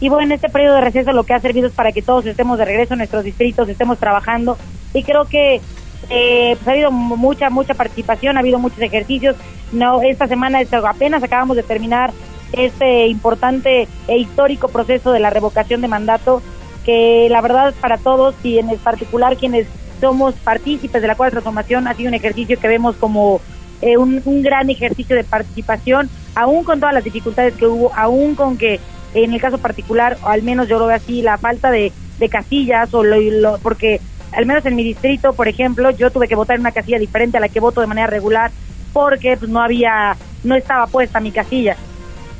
[0.00, 2.26] Y bueno, en este periodo de receso lo que ha servido es para que todos
[2.26, 4.56] estemos de regreso en nuestros distritos, estemos trabajando.
[4.94, 5.60] Y creo que
[6.08, 9.36] eh, pues ha habido mucha, mucha participación, ha habido muchos ejercicios.
[9.72, 12.12] No, esta semana apenas acabamos de terminar
[12.52, 16.42] este importante e histórico proceso de la revocación de mandato,
[16.84, 19.66] que la verdad para todos y en particular quienes
[20.00, 23.40] somos partícipes de la cuarta transformación ha sido un ejercicio que vemos como
[23.82, 28.56] eh, un, gran ejercicio de participación, aún con todas las dificultades que hubo, aún con
[28.56, 28.80] que
[29.14, 32.92] en el caso particular, al menos yo lo veo así, la falta de, de casillas
[32.94, 34.00] o lo, porque
[34.32, 37.36] al menos en mi distrito, por ejemplo, yo tuve que votar en una casilla diferente
[37.36, 38.50] a la que voto de manera regular
[38.92, 41.76] porque pues no había, no estaba puesta mi casilla.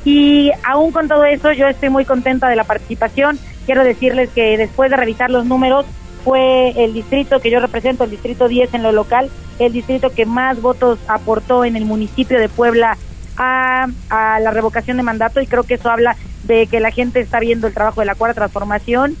[0.03, 3.39] Y aún con todo eso, yo estoy muy contenta de la participación.
[3.65, 5.85] Quiero decirles que después de revisar los números,
[6.23, 10.25] fue el distrito que yo represento, el distrito 10 en lo local, el distrito que
[10.25, 12.97] más votos aportó en el municipio de Puebla
[13.37, 17.19] a, a la revocación de mandato y creo que eso habla de que la gente
[17.19, 19.15] está viendo el trabajo de la cuarta transformación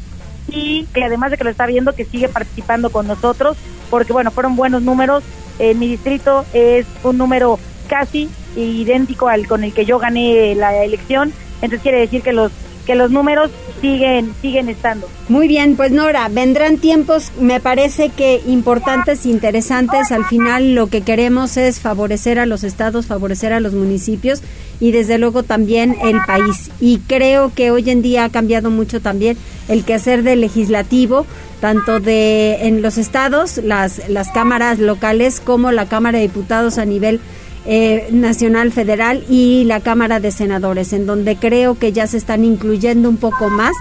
[0.51, 3.57] y que además de que lo está viendo, que sigue participando con nosotros,
[3.89, 5.23] porque bueno, fueron buenos números.
[5.59, 10.83] En mi distrito es un número casi idéntico al con el que yo gané la
[10.83, 12.51] elección, entonces quiere decir que los
[12.81, 15.07] que los números siguen siguen estando.
[15.29, 20.11] Muy bien, pues Nora, vendrán tiempos, me parece que importantes, interesantes.
[20.11, 24.41] Al final lo que queremos es favorecer a los estados, favorecer a los municipios
[24.79, 26.71] y desde luego también el país.
[26.79, 29.37] Y creo que hoy en día ha cambiado mucho también
[29.69, 31.25] el quehacer del legislativo,
[31.61, 36.85] tanto de en los estados, las, las cámaras locales, como la Cámara de Diputados a
[36.85, 37.21] nivel
[37.65, 42.43] eh, nacional federal y la Cámara de Senadores, en donde creo que ya se están
[42.43, 43.73] incluyendo un poco más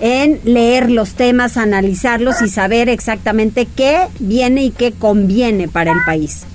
[0.00, 5.98] en leer los temas, analizarlos y saber exactamente qué viene y qué conviene para el
[6.04, 6.46] país.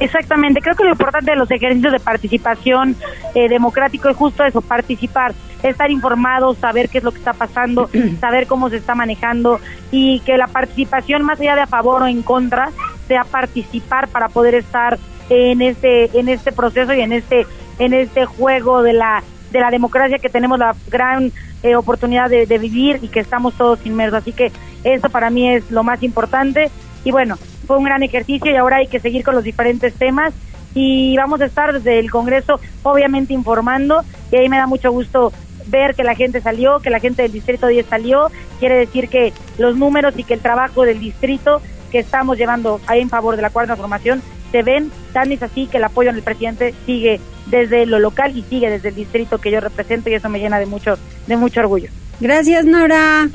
[0.00, 2.96] Exactamente, creo que lo importante de los ejercicios de participación
[3.34, 7.90] eh, democrático es justo eso, participar, estar informados, saber qué es lo que está pasando,
[8.20, 12.06] saber cómo se está manejando y que la participación más allá de a favor o
[12.06, 12.70] en contra
[13.06, 17.46] sea participar para poder estar en este en este proceso y en este
[17.78, 21.32] en este juego de la de la democracia que tenemos la gran
[21.62, 24.20] eh, oportunidad de, de, vivir y que estamos todos inmersos.
[24.20, 24.50] Así que
[24.82, 26.70] eso para mí es lo más importante.
[27.04, 30.32] Y bueno, fue un gran ejercicio y ahora hay que seguir con los diferentes temas
[30.74, 35.32] y vamos a estar desde el Congreso obviamente informando y ahí me da mucho gusto
[35.66, 39.32] ver que la gente salió, que la gente del Distrito 10 salió, quiere decir que
[39.58, 43.42] los números y que el trabajo del distrito que estamos llevando ahí en favor de
[43.42, 47.86] la cuarta transformación se ven, tan es así que el apoyo al presidente sigue desde
[47.86, 50.66] lo local y sigue desde el distrito que yo represento y eso me llena de
[50.66, 51.88] mucho, de mucho orgullo.
[52.20, 53.28] Gracias, Nora.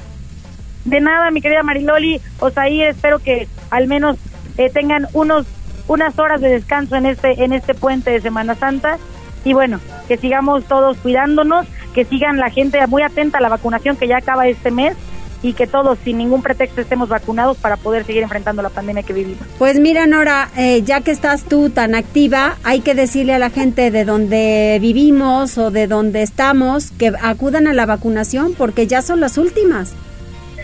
[0.86, 2.22] De nada, mi querida Mariloli,
[2.56, 4.18] ahí espero que al menos
[4.58, 5.46] eh, tengan unos
[5.90, 8.98] unas horas de descanso en este en este puente de Semana Santa
[9.44, 13.96] y bueno, que sigamos todos cuidándonos, que sigan la gente muy atenta a la vacunación
[13.96, 14.96] que ya acaba este mes
[15.44, 19.14] y que todos sin ningún pretexto estemos vacunados para poder seguir enfrentando la pandemia que
[19.14, 19.46] vivimos.
[19.58, 23.50] Pues mira, Nora, eh, ya que estás tú tan activa, hay que decirle a la
[23.50, 29.02] gente de donde vivimos o de donde estamos que acudan a la vacunación porque ya
[29.02, 29.94] son las últimas.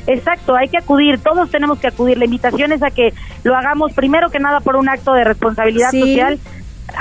[0.08, 2.18] Exacto, hay que acudir, todos tenemos que acudir.
[2.18, 5.92] La invitación es a que lo hagamos primero que nada por un acto de responsabilidad
[5.92, 6.40] social,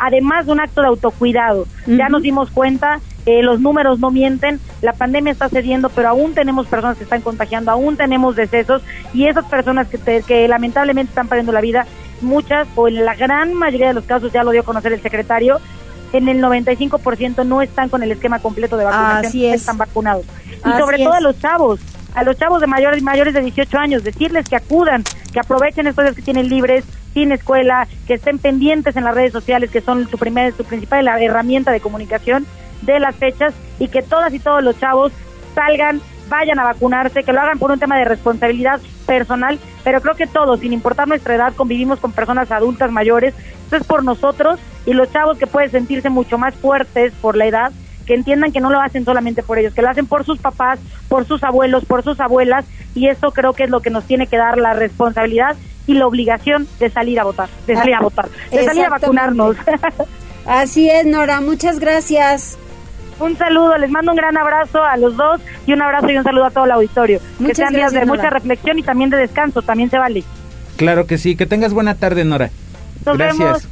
[0.00, 1.66] además de un acto de autocuidado.
[1.86, 6.34] Ya nos dimos cuenta, eh, los números no mienten, la pandemia está cediendo, pero aún
[6.34, 8.82] tenemos personas que están contagiando, aún tenemos decesos
[9.14, 11.86] y esas personas que, que lamentablemente están perdiendo la vida,
[12.20, 15.00] muchas o en la gran mayoría de los casos, ya lo dio a conocer el
[15.00, 15.60] secretario,
[16.12, 20.26] en el 95% no están con el esquema completo de vacunación, Así están vacunados.
[20.50, 21.80] Y sobre todo a los chavos,
[22.14, 26.04] a los chavos de mayores, mayores de 18 años, decirles que acudan, que aprovechen estos
[26.04, 30.08] días que tienen libres, sin escuela, que estén pendientes en las redes sociales, que son
[30.08, 32.46] su, primer, su principal herramienta de comunicación
[32.82, 35.12] de las fechas, y que todas y todos los chavos
[35.54, 40.14] salgan, vayan a vacunarse, que lo hagan por un tema de responsabilidad personal, pero creo
[40.14, 44.60] que todos, sin importar nuestra edad, convivimos con personas adultas mayores, esto es por nosotros
[44.86, 47.72] y los chavos que pueden sentirse mucho más fuertes por la edad,
[48.06, 50.78] que entiendan que no lo hacen solamente por ellos, que lo hacen por sus papás,
[51.08, 52.64] por sus abuelos, por sus abuelas,
[52.94, 56.06] y eso creo que es lo que nos tiene que dar la responsabilidad y la
[56.06, 59.56] obligación de salir a votar, de salir a votar, de salir a vacunarnos.
[60.46, 62.58] Así es, Nora, muchas gracias.
[63.22, 66.24] Un saludo, les mando un gran abrazo a los dos y un abrazo y un
[66.24, 67.20] saludo a todo el auditorio.
[67.38, 70.24] que sean días de mucha reflexión y también de descanso, también se vale.
[70.76, 72.50] Claro que sí, que tengas buena tarde, Nora.
[73.06, 73.68] Nos gracias.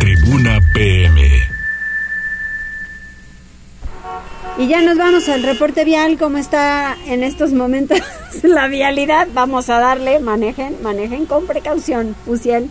[0.00, 1.20] Tribuna PM.
[4.58, 8.00] Y ya nos vamos al reporte vial, cómo está en estos momentos
[8.42, 9.28] la vialidad.
[9.32, 12.70] Vamos a darle, manejen, manejen con precaución, Uciel.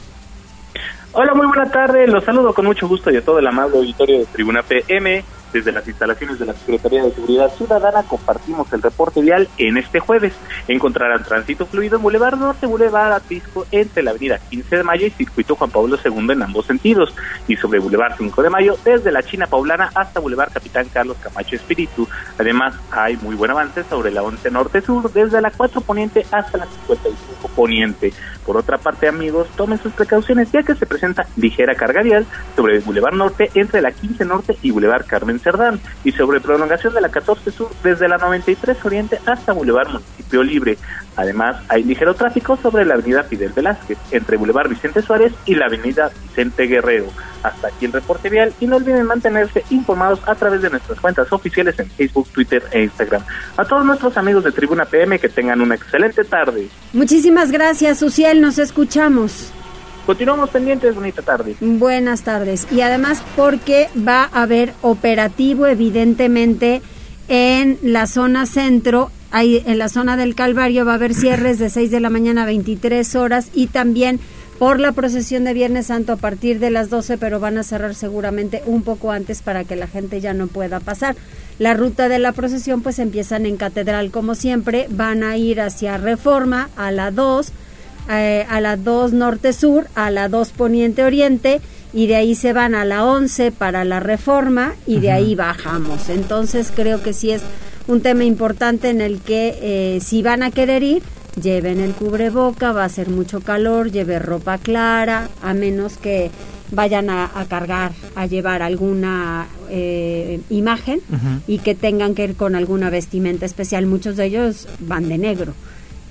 [1.15, 2.07] Hola, muy buena tarde.
[2.07, 5.23] Los saludo con mucho gusto y a todo el amado auditorio de Tribuna PM.
[5.53, 9.99] Desde las instalaciones de la Secretaría de Seguridad Ciudadana compartimos el reporte vial en este
[9.99, 10.33] jueves.
[10.67, 15.11] Encontrarán tránsito fluido en Boulevard Norte, Boulevard Atisco, entre la avenida 15 de Mayo y
[15.11, 17.13] Circuito Juan Pablo II en ambos sentidos.
[17.47, 21.55] Y sobre Boulevard 5 de Mayo, desde la China Paulana hasta Boulevard Capitán Carlos Camacho
[21.55, 22.09] Espíritu.
[22.39, 26.65] Además, hay muy buen avance sobre la 11 Norte-Sur, desde la 4 Poniente hasta la
[26.65, 28.11] 55 Poniente.
[28.45, 32.03] Por otra parte, amigos, tomen sus precauciones ya que se presenta ligera carga
[32.55, 36.93] sobre el Boulevard Norte entre la 15 Norte y Boulevard Carmen Cerdán y sobre prolongación
[36.93, 40.77] de la 14 Sur desde la 93 Oriente hasta Boulevard Municipio Libre.
[41.15, 45.65] Además, hay ligero tráfico sobre la avenida Fidel Velázquez entre Boulevard Vicente Suárez y la
[45.65, 47.07] avenida Vicente Guerrero.
[47.43, 51.31] Hasta aquí el reporte vial y no olviden mantenerse informados a través de nuestras cuentas
[51.31, 53.23] oficiales en Facebook, Twitter e Instagram.
[53.57, 56.69] A todos nuestros amigos de Tribuna PM que tengan una excelente tarde.
[56.93, 59.51] Muchísimas gracias, Uciel, nos escuchamos.
[60.05, 61.55] Continuamos pendientes, bonita tarde.
[61.61, 62.67] Buenas tardes.
[62.71, 66.81] Y además porque va a haber operativo evidentemente
[67.27, 71.69] en la zona centro, hay, en la zona del Calvario va a haber cierres de
[71.69, 74.19] 6 de la mañana a 23 horas y también
[74.59, 77.95] por la procesión de Viernes Santo a partir de las 12, pero van a cerrar
[77.95, 81.15] seguramente un poco antes para que la gente ya no pueda pasar.
[81.59, 85.97] La ruta de la procesión pues empiezan en Catedral como siempre, van a ir hacia
[85.97, 87.51] Reforma a la 2,
[88.09, 91.61] eh, a la 2 Norte-Sur, a la 2 Poniente-Oriente
[91.93, 96.09] y de ahí se van a la 11 para la Reforma y de ahí bajamos.
[96.09, 97.41] Entonces creo que sí es
[97.87, 101.03] un tema importante en el que eh, si van a querer ir,
[101.41, 106.31] lleven el cubreboca, va a ser mucho calor, lleve ropa clara, a menos que
[106.71, 111.01] vayan a, cargar, a llevar alguna eh, imagen
[111.47, 113.85] y que tengan que ir con alguna vestimenta especial.
[113.85, 115.53] Muchos de ellos van de negro.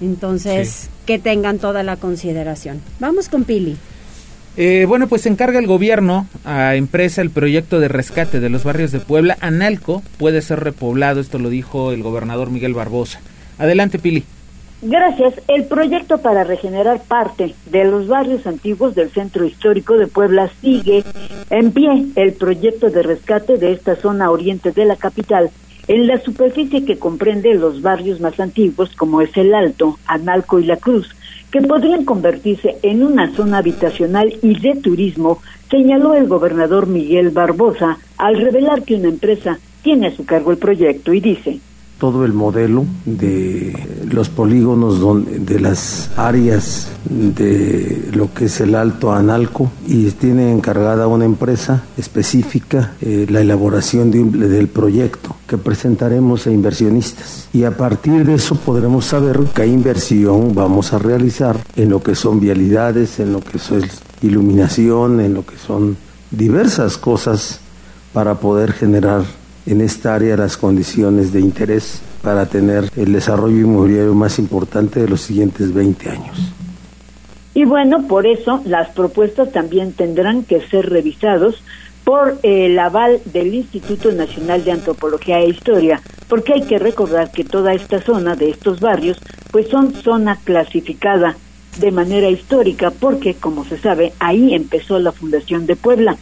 [0.01, 2.81] Entonces, que tengan toda la consideración.
[3.01, 3.77] Vamos con Pili.
[4.57, 8.93] Eh, bueno, pues encarga el gobierno a empresa el proyecto de rescate de los barrios
[8.93, 9.39] de Puebla.
[9.41, 13.21] Analco puede ser repoblado, esto lo dijo el gobernador Miguel Barbosa.
[13.59, 14.25] Adelante, Pili.
[14.83, 15.35] Gracias.
[15.47, 21.05] El proyecto para regenerar parte de los barrios antiguos del centro histórico de Puebla sigue
[21.51, 22.07] en pie.
[22.17, 25.51] El proyecto de rescate de esta zona oriente de la capital
[25.89, 30.65] en la superficie que comprende los barrios más antiguos como es el Alto, Analco y
[30.65, 31.09] La Cruz,
[31.53, 35.41] que podrían convertirse en una zona habitacional y de turismo,
[35.71, 40.59] señaló el gobernador Miguel Barbosa al revelar que una empresa tiene a su cargo el
[40.59, 41.61] proyecto y dice
[42.03, 43.79] todo el modelo de
[44.11, 45.01] los polígonos
[45.47, 51.85] de las áreas de lo que es el Alto Analco y tiene encargada una empresa
[51.97, 57.49] específica eh, la elaboración del proyecto que presentaremos a inversionistas.
[57.53, 62.17] Y a partir de eso podremos saber qué inversión vamos a realizar en lo que
[62.17, 63.71] son vialidades, en lo que es
[64.23, 65.97] iluminación, en lo que son
[66.33, 67.61] diversas cosas
[68.13, 69.23] para poder generar
[69.67, 75.09] en esta área las condiciones de interés para tener el desarrollo inmobiliario más importante de
[75.09, 76.53] los siguientes 20 años.
[77.55, 81.63] Y bueno, por eso las propuestas también tendrán que ser revisados
[82.05, 87.45] por el aval del Instituto Nacional de Antropología e Historia, porque hay que recordar que
[87.45, 89.19] toda esta zona de estos barrios
[89.51, 91.37] pues son zona clasificada
[91.79, 96.17] de manera histórica porque como se sabe ahí empezó la fundación de Puebla.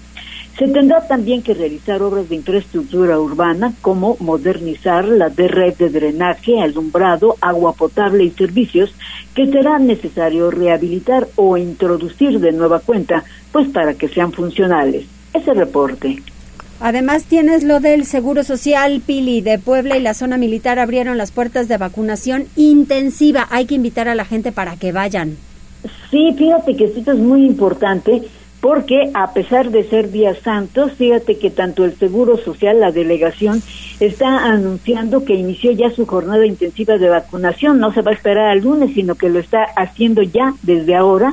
[0.58, 5.88] Se tendrá también que realizar obras de infraestructura urbana como modernizar la de red de
[5.88, 8.94] drenaje, alumbrado, agua potable y servicios
[9.34, 15.06] que será necesario rehabilitar o introducir de nueva cuenta, pues para que sean funcionales.
[15.32, 16.22] Ese reporte.
[16.80, 21.30] Además tienes lo del Seguro Social, Pili, de Puebla y la zona militar abrieron las
[21.30, 23.46] puertas de vacunación intensiva.
[23.50, 25.36] Hay que invitar a la gente para que vayan.
[26.10, 28.22] Sí, fíjate que esto es muy importante
[28.60, 33.62] porque a pesar de ser días santos, fíjate que tanto el Seguro Social, la delegación,
[34.00, 38.50] está anunciando que inició ya su jornada intensiva de vacunación, no se va a esperar
[38.50, 41.32] al lunes, sino que lo está haciendo ya desde ahora,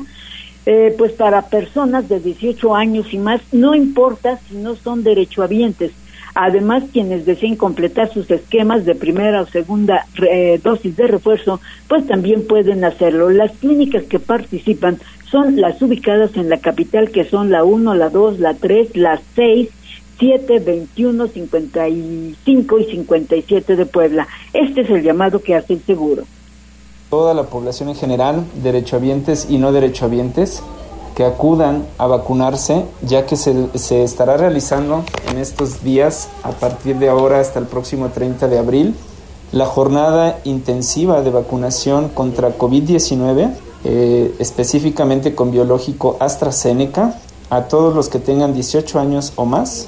[0.65, 5.91] eh, pues para personas de 18 años y más, no importa si no son derechohabientes.
[6.39, 12.05] Además, quienes deseen completar sus esquemas de primera o segunda eh, dosis de refuerzo, pues
[12.05, 13.31] también pueden hacerlo.
[13.31, 14.99] Las clínicas que participan
[15.29, 19.19] son las ubicadas en la capital, que son la 1, la 2, la 3, la
[19.35, 19.69] 6,
[20.19, 24.27] 7, 21, 55 y 57 de Puebla.
[24.53, 26.23] Este es el llamado que hace el seguro.
[27.09, 30.63] Toda la población en general, derechohabientes y no derechohabientes,
[31.15, 36.97] que acudan a vacunarse, ya que se, se estará realizando en estos días, a partir
[36.97, 38.95] de ahora hasta el próximo 30 de abril,
[39.51, 48.09] la jornada intensiva de vacunación contra COVID-19 eh, específicamente con biológico AstraZeneca, a todos los
[48.09, 49.87] que tengan 18 años o más,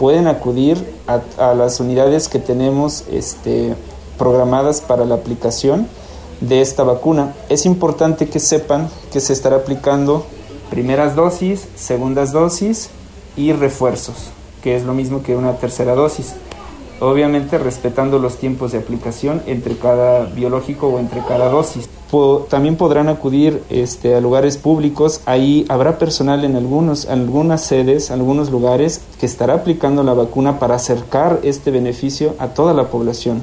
[0.00, 3.76] pueden acudir a, las unidades que tenemos este,
[4.18, 5.86] programadas para la aplicación
[6.40, 7.36] de esta vacuna.
[7.48, 10.26] Es importante que sepan que se estará aplicando
[10.68, 12.90] primeras dosis, segundas dosis
[13.36, 14.16] y refuerzos,
[14.60, 16.34] que es lo mismo que una tercera dosis.
[17.00, 21.88] Obviamente respetando los tiempos de aplicación entre cada biológico o entre cada dosis
[22.48, 25.20] también podrán acudir este, a lugares públicos.
[25.26, 30.76] Ahí habrá personal en algunos, algunas sedes, algunos lugares que estará aplicando la vacuna para
[30.76, 33.42] acercar este beneficio a toda la población.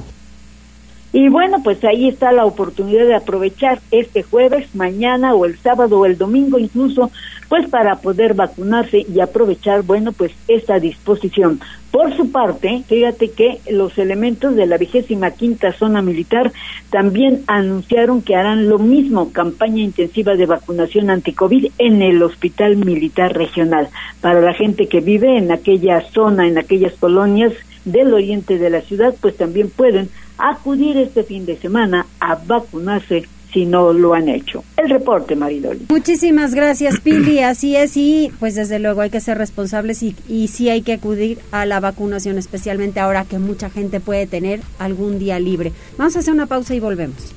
[1.11, 5.99] Y bueno, pues ahí está la oportunidad de aprovechar este jueves, mañana o el sábado
[5.99, 7.11] o el domingo incluso,
[7.53, 11.59] pues para poder vacunarse y aprovechar, bueno, pues esta disposición.
[11.91, 16.51] Por su parte, fíjate que los elementos de la vigésima quinta zona militar
[16.89, 23.37] también anunciaron que harán lo mismo, campaña intensiva de vacunación anticovid en el Hospital Militar
[23.37, 23.87] Regional.
[24.19, 27.53] Para la gente que vive en aquella zona, en aquellas colonias
[27.85, 33.27] del oriente de la ciudad, pues también pueden acudir este fin de semana a vacunarse
[33.53, 34.63] si no lo han hecho.
[34.77, 35.85] El reporte, Maridoli.
[35.89, 37.39] Muchísimas gracias, Pili.
[37.43, 40.93] Así es, y pues desde luego hay que ser responsables y, y sí hay que
[40.93, 45.71] acudir a la vacunación, especialmente ahora que mucha gente puede tener algún día libre.
[45.97, 47.33] Vamos a hacer una pausa y volvemos.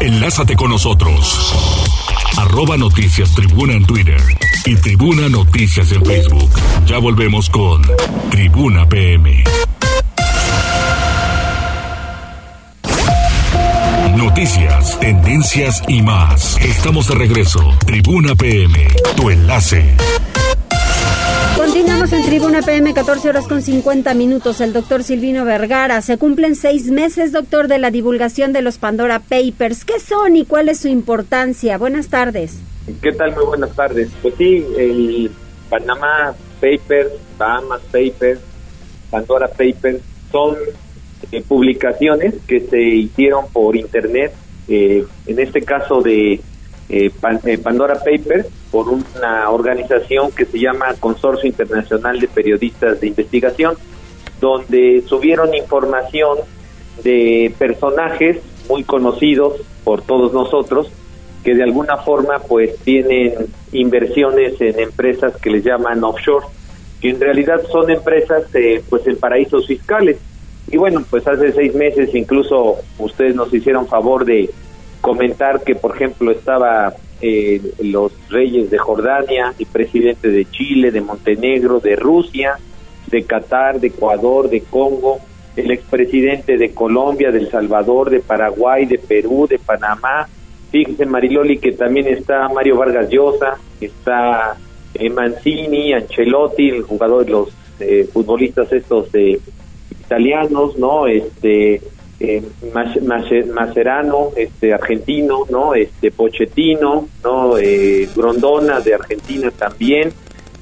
[0.00, 1.54] Enlázate con nosotros.
[2.36, 4.20] Arroba Noticias Tribuna en Twitter
[4.64, 6.50] y Tribuna Noticias en Facebook.
[6.86, 7.82] Ya volvemos con
[8.30, 9.42] Tribuna PM.
[14.38, 16.56] Noticias, tendencias y más.
[16.64, 17.58] Estamos de regreso.
[17.84, 18.86] Tribuna PM,
[19.16, 19.96] tu enlace.
[21.56, 24.60] Continuamos en Tribuna PM, 14 horas con 50 minutos.
[24.60, 26.00] El doctor Silvino Vergara.
[26.02, 29.84] Se cumplen seis meses, doctor, de la divulgación de los Pandora Papers.
[29.84, 31.76] ¿Qué son y cuál es su importancia?
[31.76, 32.60] Buenas tardes.
[33.02, 33.34] ¿Qué tal?
[33.34, 34.08] Muy buenas tardes.
[34.22, 35.32] Pues sí, el
[35.68, 38.38] Panama Papers, Bahamas Papers,
[39.10, 39.98] Pandora Papers
[40.30, 40.54] son
[41.32, 44.32] eh, publicaciones que se hicieron por internet,
[44.68, 46.40] eh, en este caso de
[46.88, 47.10] eh,
[47.62, 53.76] Pandora Papers, por una organización que se llama Consorcio Internacional de Periodistas de Investigación,
[54.40, 56.38] donde subieron información
[57.02, 58.38] de personajes
[58.68, 60.90] muy conocidos por todos nosotros
[61.44, 63.32] que de alguna forma pues tienen
[63.72, 66.46] inversiones en empresas que les llaman offshore
[67.00, 70.18] que en realidad son empresas eh, pues en paraísos fiscales
[70.70, 74.50] y bueno pues hace seis meses incluso ustedes nos hicieron favor de
[75.00, 81.00] comentar que por ejemplo estaba eh, los reyes de Jordania y presidente de Chile de
[81.00, 82.58] Montenegro de Rusia
[83.10, 85.20] de Qatar de Ecuador de Congo
[85.58, 90.28] el expresidente de Colombia, de El Salvador, de Paraguay, de Perú, de Panamá.
[90.70, 94.56] Fíjense, Mariloli, que también está Mario Vargas Llosa, está
[94.94, 97.48] eh, Mancini, Ancelotti, el jugador de los
[97.80, 99.40] eh, futbolistas estos de
[100.08, 101.06] italianos, ¿no?
[101.06, 101.82] Este
[102.18, 102.42] eh,
[103.52, 105.74] Macerano, este argentino, ¿no?
[105.74, 107.58] Este Pochettino, ¿no?
[107.58, 110.12] Eh, Grondona de Argentina también.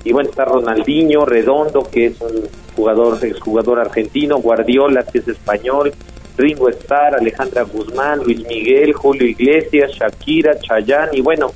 [0.05, 2.43] Y bueno, está Ronaldinho, Redondo, que es un
[2.75, 5.93] jugador, exjugador argentino, Guardiola, que es español,
[6.37, 11.53] Ringo Starr, Alejandra Guzmán, Luis Miguel, Julio Iglesias, Shakira, Chayanne y bueno,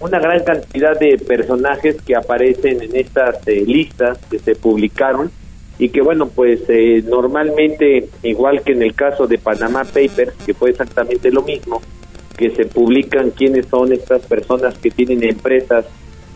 [0.00, 5.30] una gran cantidad de personajes que aparecen en estas eh, listas que se publicaron
[5.78, 10.54] y que bueno, pues eh, normalmente, igual que en el caso de Panama Papers, que
[10.54, 11.82] fue exactamente lo mismo,
[12.36, 15.86] que se publican quiénes son estas personas que tienen empresas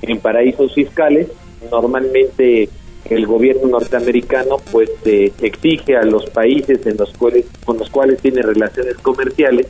[0.02, 1.28] en paraísos fiscales,
[1.70, 2.68] normalmente
[3.04, 8.20] el gobierno norteamericano pues eh, exige a los países en los cuales con los cuales
[8.20, 9.66] tiene relaciones comerciales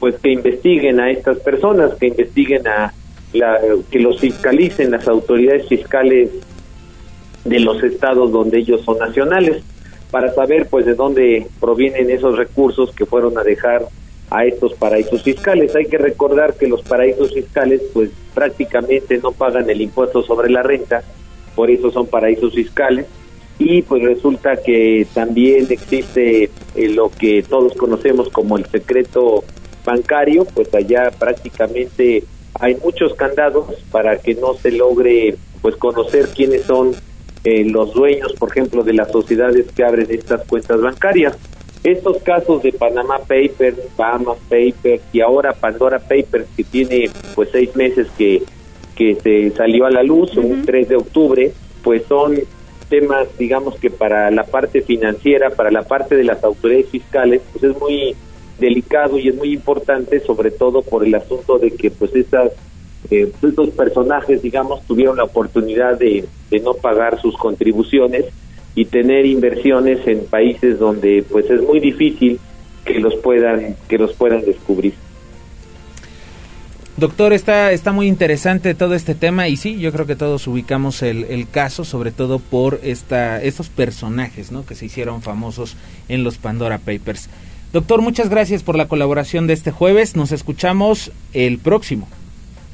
[0.00, 2.92] pues que investiguen a estas personas que investiguen a
[3.32, 3.60] la,
[3.90, 6.30] que los fiscalicen las autoridades fiscales
[7.44, 9.62] de los estados donde ellos son nacionales
[10.10, 13.86] para saber pues de dónde provienen esos recursos que fueron a dejar
[14.30, 15.74] a estos paraísos fiscales.
[15.74, 20.62] Hay que recordar que los paraísos fiscales pues prácticamente no pagan el impuesto sobre la
[20.62, 21.02] renta
[21.54, 23.06] por eso son paraísos fiscales.
[23.58, 29.44] Y pues resulta que también existe eh, lo que todos conocemos como el secreto
[29.84, 32.24] bancario, pues allá prácticamente
[32.58, 36.92] hay muchos candados para que no se logre pues conocer quiénes son
[37.44, 41.36] eh, los dueños, por ejemplo, de las sociedades que abren estas cuentas bancarias.
[41.82, 47.74] Estos casos de Panama Papers, Bahamas Papers y ahora Pandora Papers, que tiene pues seis
[47.74, 48.42] meses que
[48.94, 52.38] que se salió a la luz un 3 de octubre, pues son
[52.88, 57.64] temas, digamos que para la parte financiera, para la parte de las autoridades fiscales, pues
[57.64, 58.14] es muy
[58.58, 62.52] delicado y es muy importante, sobre todo por el asunto de que pues estas
[63.10, 68.26] eh, estos personajes, digamos, tuvieron la oportunidad de, de no pagar sus contribuciones
[68.74, 72.38] y tener inversiones en países donde pues es muy difícil
[72.84, 74.94] que los puedan que los puedan descubrir.
[76.96, 81.02] Doctor, está, está muy interesante todo este tema y sí, yo creo que todos ubicamos
[81.02, 84.66] el, el caso, sobre todo por esta, estos personajes ¿no?
[84.66, 85.76] que se hicieron famosos
[86.08, 87.30] en los Pandora Papers.
[87.72, 90.16] Doctor, muchas gracias por la colaboración de este jueves.
[90.16, 92.06] Nos escuchamos el próximo.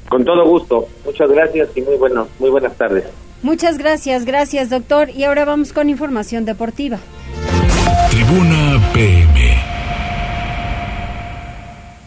[0.09, 0.87] Con todo gusto.
[1.05, 3.05] Muchas gracias y muy, bueno, muy buenas tardes.
[3.41, 5.09] Muchas gracias, gracias doctor.
[5.11, 6.97] Y ahora vamos con información deportiva.
[8.11, 9.55] Tribuna PM.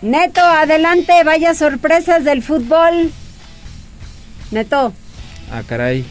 [0.02, 3.10] Neto, adelante, vaya sorpresas del fútbol.
[4.50, 4.92] Neto.
[5.50, 6.04] Ah, caray.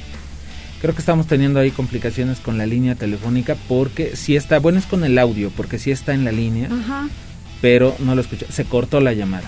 [0.81, 4.87] Creo que estamos teniendo ahí complicaciones con la línea telefónica porque si está, bueno es
[4.87, 7.07] con el audio, porque sí está en la línea, Ajá.
[7.61, 9.47] pero no lo escuché, se cortó la llamada.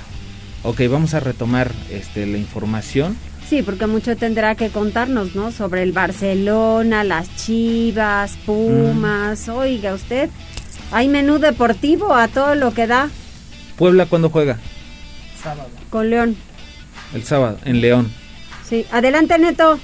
[0.63, 3.17] Ok, vamos a retomar este, la información.
[3.49, 5.51] Sí, porque mucho tendrá que contarnos, ¿no?
[5.51, 9.47] Sobre el Barcelona, las Chivas, Pumas.
[9.47, 9.51] Mm.
[9.51, 10.29] Oiga, usted,
[10.91, 13.09] hay menú deportivo a todo lo que da.
[13.77, 14.57] ¿Puebla cuándo juega?
[15.41, 15.69] Sábado.
[15.89, 16.37] Con León.
[17.13, 18.11] El sábado, en León.
[18.67, 18.85] Sí.
[18.91, 19.77] Adelante, Neto.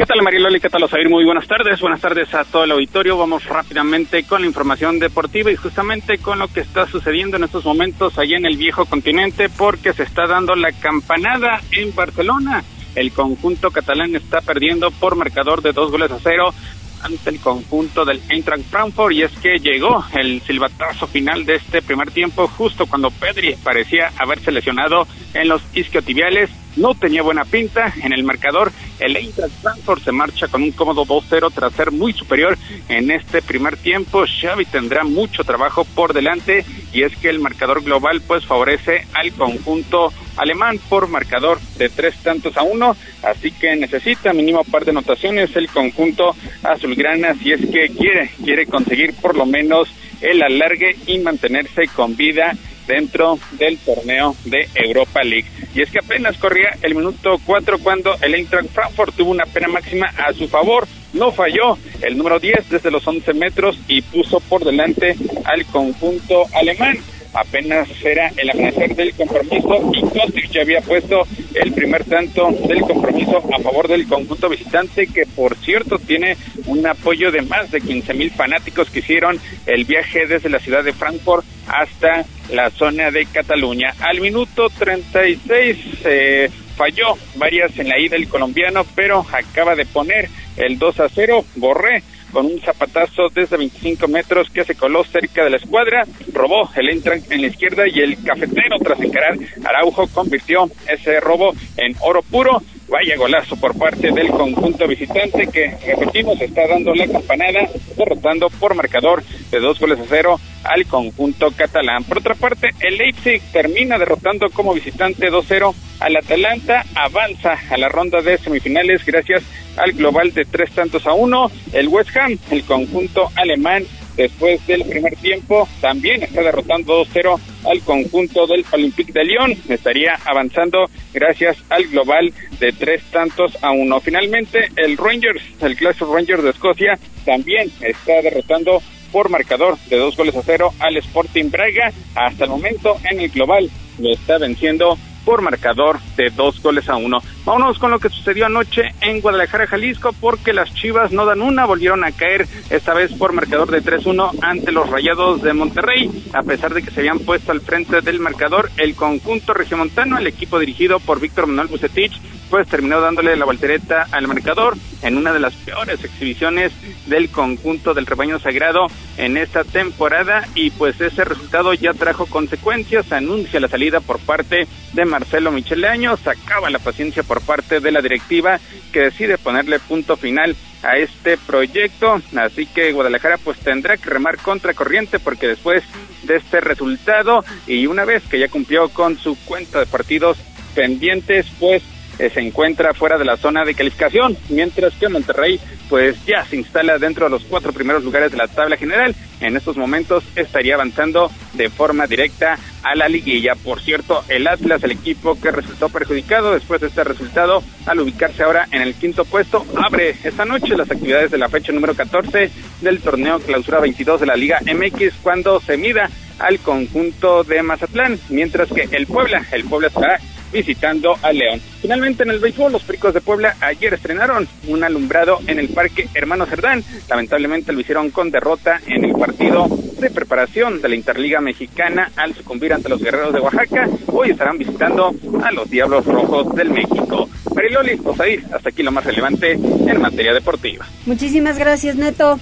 [0.00, 0.60] ¿Qué tal, Mariloli?
[0.60, 1.10] ¿Qué tal, Osair?
[1.10, 1.78] Muy buenas tardes.
[1.78, 3.18] Buenas tardes a todo el auditorio.
[3.18, 7.66] Vamos rápidamente con la información deportiva y justamente con lo que está sucediendo en estos
[7.66, 12.64] momentos allá en el viejo continente porque se está dando la campanada en Barcelona.
[12.94, 16.54] El conjunto catalán está perdiendo por marcador de dos goles a cero
[17.02, 21.82] ante el conjunto del Eintracht Frankfurt y es que llegó el silbatazo final de este
[21.82, 27.92] primer tiempo justo cuando Pedri parecía haberse lesionado en los isquiotibiales no tenía buena pinta
[28.02, 28.72] en el marcador.
[28.98, 32.56] El Eintracht Frankfurt se marcha con un cómodo 2-0 tras ser muy superior
[32.88, 34.24] en este primer tiempo.
[34.26, 39.32] Xavi tendrá mucho trabajo por delante y es que el marcador global pues favorece al
[39.32, 44.90] conjunto alemán por marcador de tres tantos a uno, así que necesita mínimo par de
[44.90, 49.88] anotaciones el conjunto azulgrana si es que quiere quiere conseguir por lo menos
[50.20, 52.54] el alargue y mantenerse con vida
[52.90, 55.46] dentro del torneo de Europa League.
[55.74, 59.68] Y es que apenas corría el minuto 4 cuando el Eintracht Frankfurt tuvo una pena
[59.68, 60.88] máxima a su favor.
[61.12, 66.46] No falló el número 10 desde los 11 metros y puso por delante al conjunto
[66.52, 66.98] alemán
[67.32, 71.22] apenas era el amanecer del compromiso y Kostic ya había puesto
[71.54, 76.86] el primer tanto del compromiso a favor del conjunto visitante que por cierto tiene un
[76.86, 80.92] apoyo de más de 15 mil fanáticos que hicieron el viaje desde la ciudad de
[80.92, 83.94] Frankfurt hasta la zona de Cataluña.
[84.00, 90.28] Al minuto 36 eh, falló varias en la ida el colombiano, pero acaba de poner
[90.56, 91.44] el 2 a 0.
[91.56, 92.02] Borré
[92.32, 96.88] con un zapatazo desde 25 metros que se coló cerca de la escuadra, robó el
[96.88, 102.22] entran en la izquierda y el cafetero tras encarar Araujo convirtió ese robo en oro
[102.22, 102.62] puro.
[102.90, 108.74] Vaya golazo por parte del conjunto visitante que, repetimos, está dando la campanada, derrotando por
[108.74, 112.02] marcador de dos goles a cero al conjunto catalán.
[112.02, 117.88] Por otra parte, el Leipzig termina derrotando como visitante 2-0 al Atalanta, avanza a la
[117.88, 119.44] ronda de semifinales gracias
[119.76, 121.48] al global de tres tantos a uno.
[121.72, 123.84] El West Ham, el conjunto alemán,
[124.16, 129.54] después del primer tiempo, también está derrotando 2-0 al conjunto del Olympique de Lyon.
[129.68, 134.00] Estaría avanzando gracias al global de tres tantos a uno.
[134.00, 138.82] Finalmente, el Rangers, el Glasgow Rangers de Escocia, también está derrotando
[139.12, 141.92] por marcador de dos goles a cero al Sporting Braga.
[142.14, 146.96] Hasta el momento en el global lo está venciendo por marcador de dos goles a
[146.96, 147.22] uno.
[147.44, 151.66] Vámonos con lo que sucedió anoche en Guadalajara, Jalisco, porque las Chivas no dan una,
[151.66, 156.42] volvieron a caer esta vez por marcador de 3-1 ante los Rayados de Monterrey, a
[156.42, 160.58] pesar de que se habían puesto al frente del marcador el conjunto regiomontano, el equipo
[160.58, 165.38] dirigido por Víctor Manuel Bucetich, pues terminó dándole la voltereta al marcador en una de
[165.38, 166.72] las peores exhibiciones
[167.06, 173.12] del conjunto del rebaño sagrado en esta temporada y pues ese resultado ya trajo consecuencias,
[173.12, 178.00] anuncia la salida por parte de Marcelo Micheleaño, sacaba la paciencia por parte de la
[178.00, 178.58] directiva
[178.92, 184.38] que decide ponerle punto final a este proyecto, así que Guadalajara pues tendrá que remar
[184.38, 185.84] contra corriente porque después
[186.22, 190.38] de este resultado y una vez que ya cumplió con su cuenta de partidos
[190.74, 191.82] pendientes, pues
[192.20, 195.58] eh, se encuentra fuera de la zona de calificación, mientras que Monterrey
[195.88, 199.14] pues ya se instala dentro de los cuatro primeros lugares de la tabla general.
[199.40, 203.54] En estos momentos estaría avanzando de forma directa a la liguilla.
[203.54, 208.42] Por cierto, el Atlas, el equipo que resultó perjudicado después de este resultado, al ubicarse
[208.42, 212.50] ahora en el quinto puesto, abre esta noche las actividades de la fecha número 14
[212.82, 218.18] del torneo Clausura 22 de la Liga MX cuando se mida al conjunto de Mazatlán,
[218.28, 220.20] mientras que el Puebla, el Puebla estará
[220.52, 221.60] visitando a León.
[221.80, 226.08] Finalmente en el béisbol, los Pericos de Puebla ayer estrenaron un alumbrado en el Parque
[226.14, 226.84] Hermano Cerdán.
[227.08, 229.68] Lamentablemente lo hicieron con derrota en el partido
[230.00, 233.88] de preparación de la Interliga Mexicana al sucumbir ante los Guerreros de Oaxaca.
[234.06, 237.28] Hoy estarán visitando a los Diablos Rojos del México.
[237.54, 240.86] Mariloli, Osair, hasta aquí lo más relevante en materia deportiva.
[241.06, 242.38] Muchísimas gracias, Neto.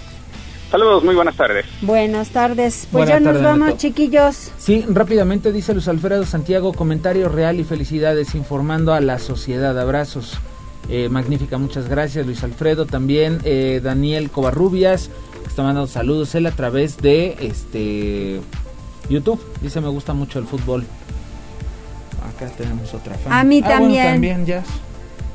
[0.71, 1.64] Saludos, muy buenas tardes.
[1.81, 2.87] Buenas tardes.
[2.93, 4.53] Pues ya nos vamos, chiquillos.
[4.59, 9.79] Sí, rápidamente dice Luis Alfredo Santiago, comentario real y felicidades informando a la sociedad.
[9.79, 10.39] Abrazos.
[10.91, 12.85] Eh, magnífica, muchas gracias Luis Alfredo.
[12.85, 15.11] También eh, Daniel Covarrubias,
[15.43, 18.41] que está mandando saludos él a través de este
[19.09, 19.41] YouTube.
[19.62, 20.85] Dice, me gusta mucho el fútbol.
[22.37, 23.33] Acá tenemos otra fan.
[23.33, 23.91] A mí Ah, también.
[24.03, 24.66] bueno, también, Jazz.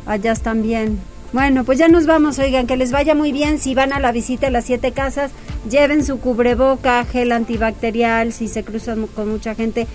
[0.06, 1.00] Allá también.
[1.34, 3.58] Bueno, pues ya nos vamos, oigan, que les vaya muy bien.
[3.58, 5.32] Si van a la visita a las siete casas,
[5.68, 9.88] lleven su cubreboca, gel antibacterial, si se cruzan con mucha gente,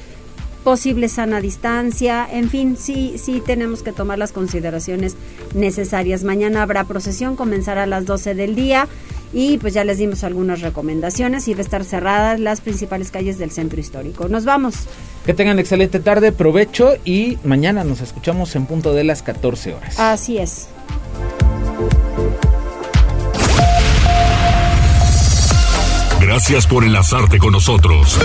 [0.65, 5.17] posible sana distancia, en fin, sí, sí tenemos que tomar las consideraciones
[5.55, 6.25] necesarias.
[6.25, 8.89] Mañana habrá procesión, comenzará a las 12 del día
[9.33, 13.39] y pues ya les dimos algunas recomendaciones y va a estar cerradas las principales calles
[13.39, 14.29] del centro histórico.
[14.29, 14.75] Nos vamos.
[15.27, 19.99] Que tengan excelente tarde, provecho y mañana nos escuchamos en punto de las 14 horas.
[19.99, 20.69] Así es.
[26.21, 28.19] Gracias por enlazarte con nosotros.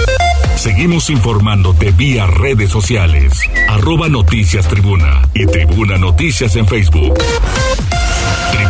[0.55, 3.33] Seguimos informándote vía redes sociales.
[3.69, 7.13] Arroba Noticias Tribuna y Tribuna Noticias en Facebook.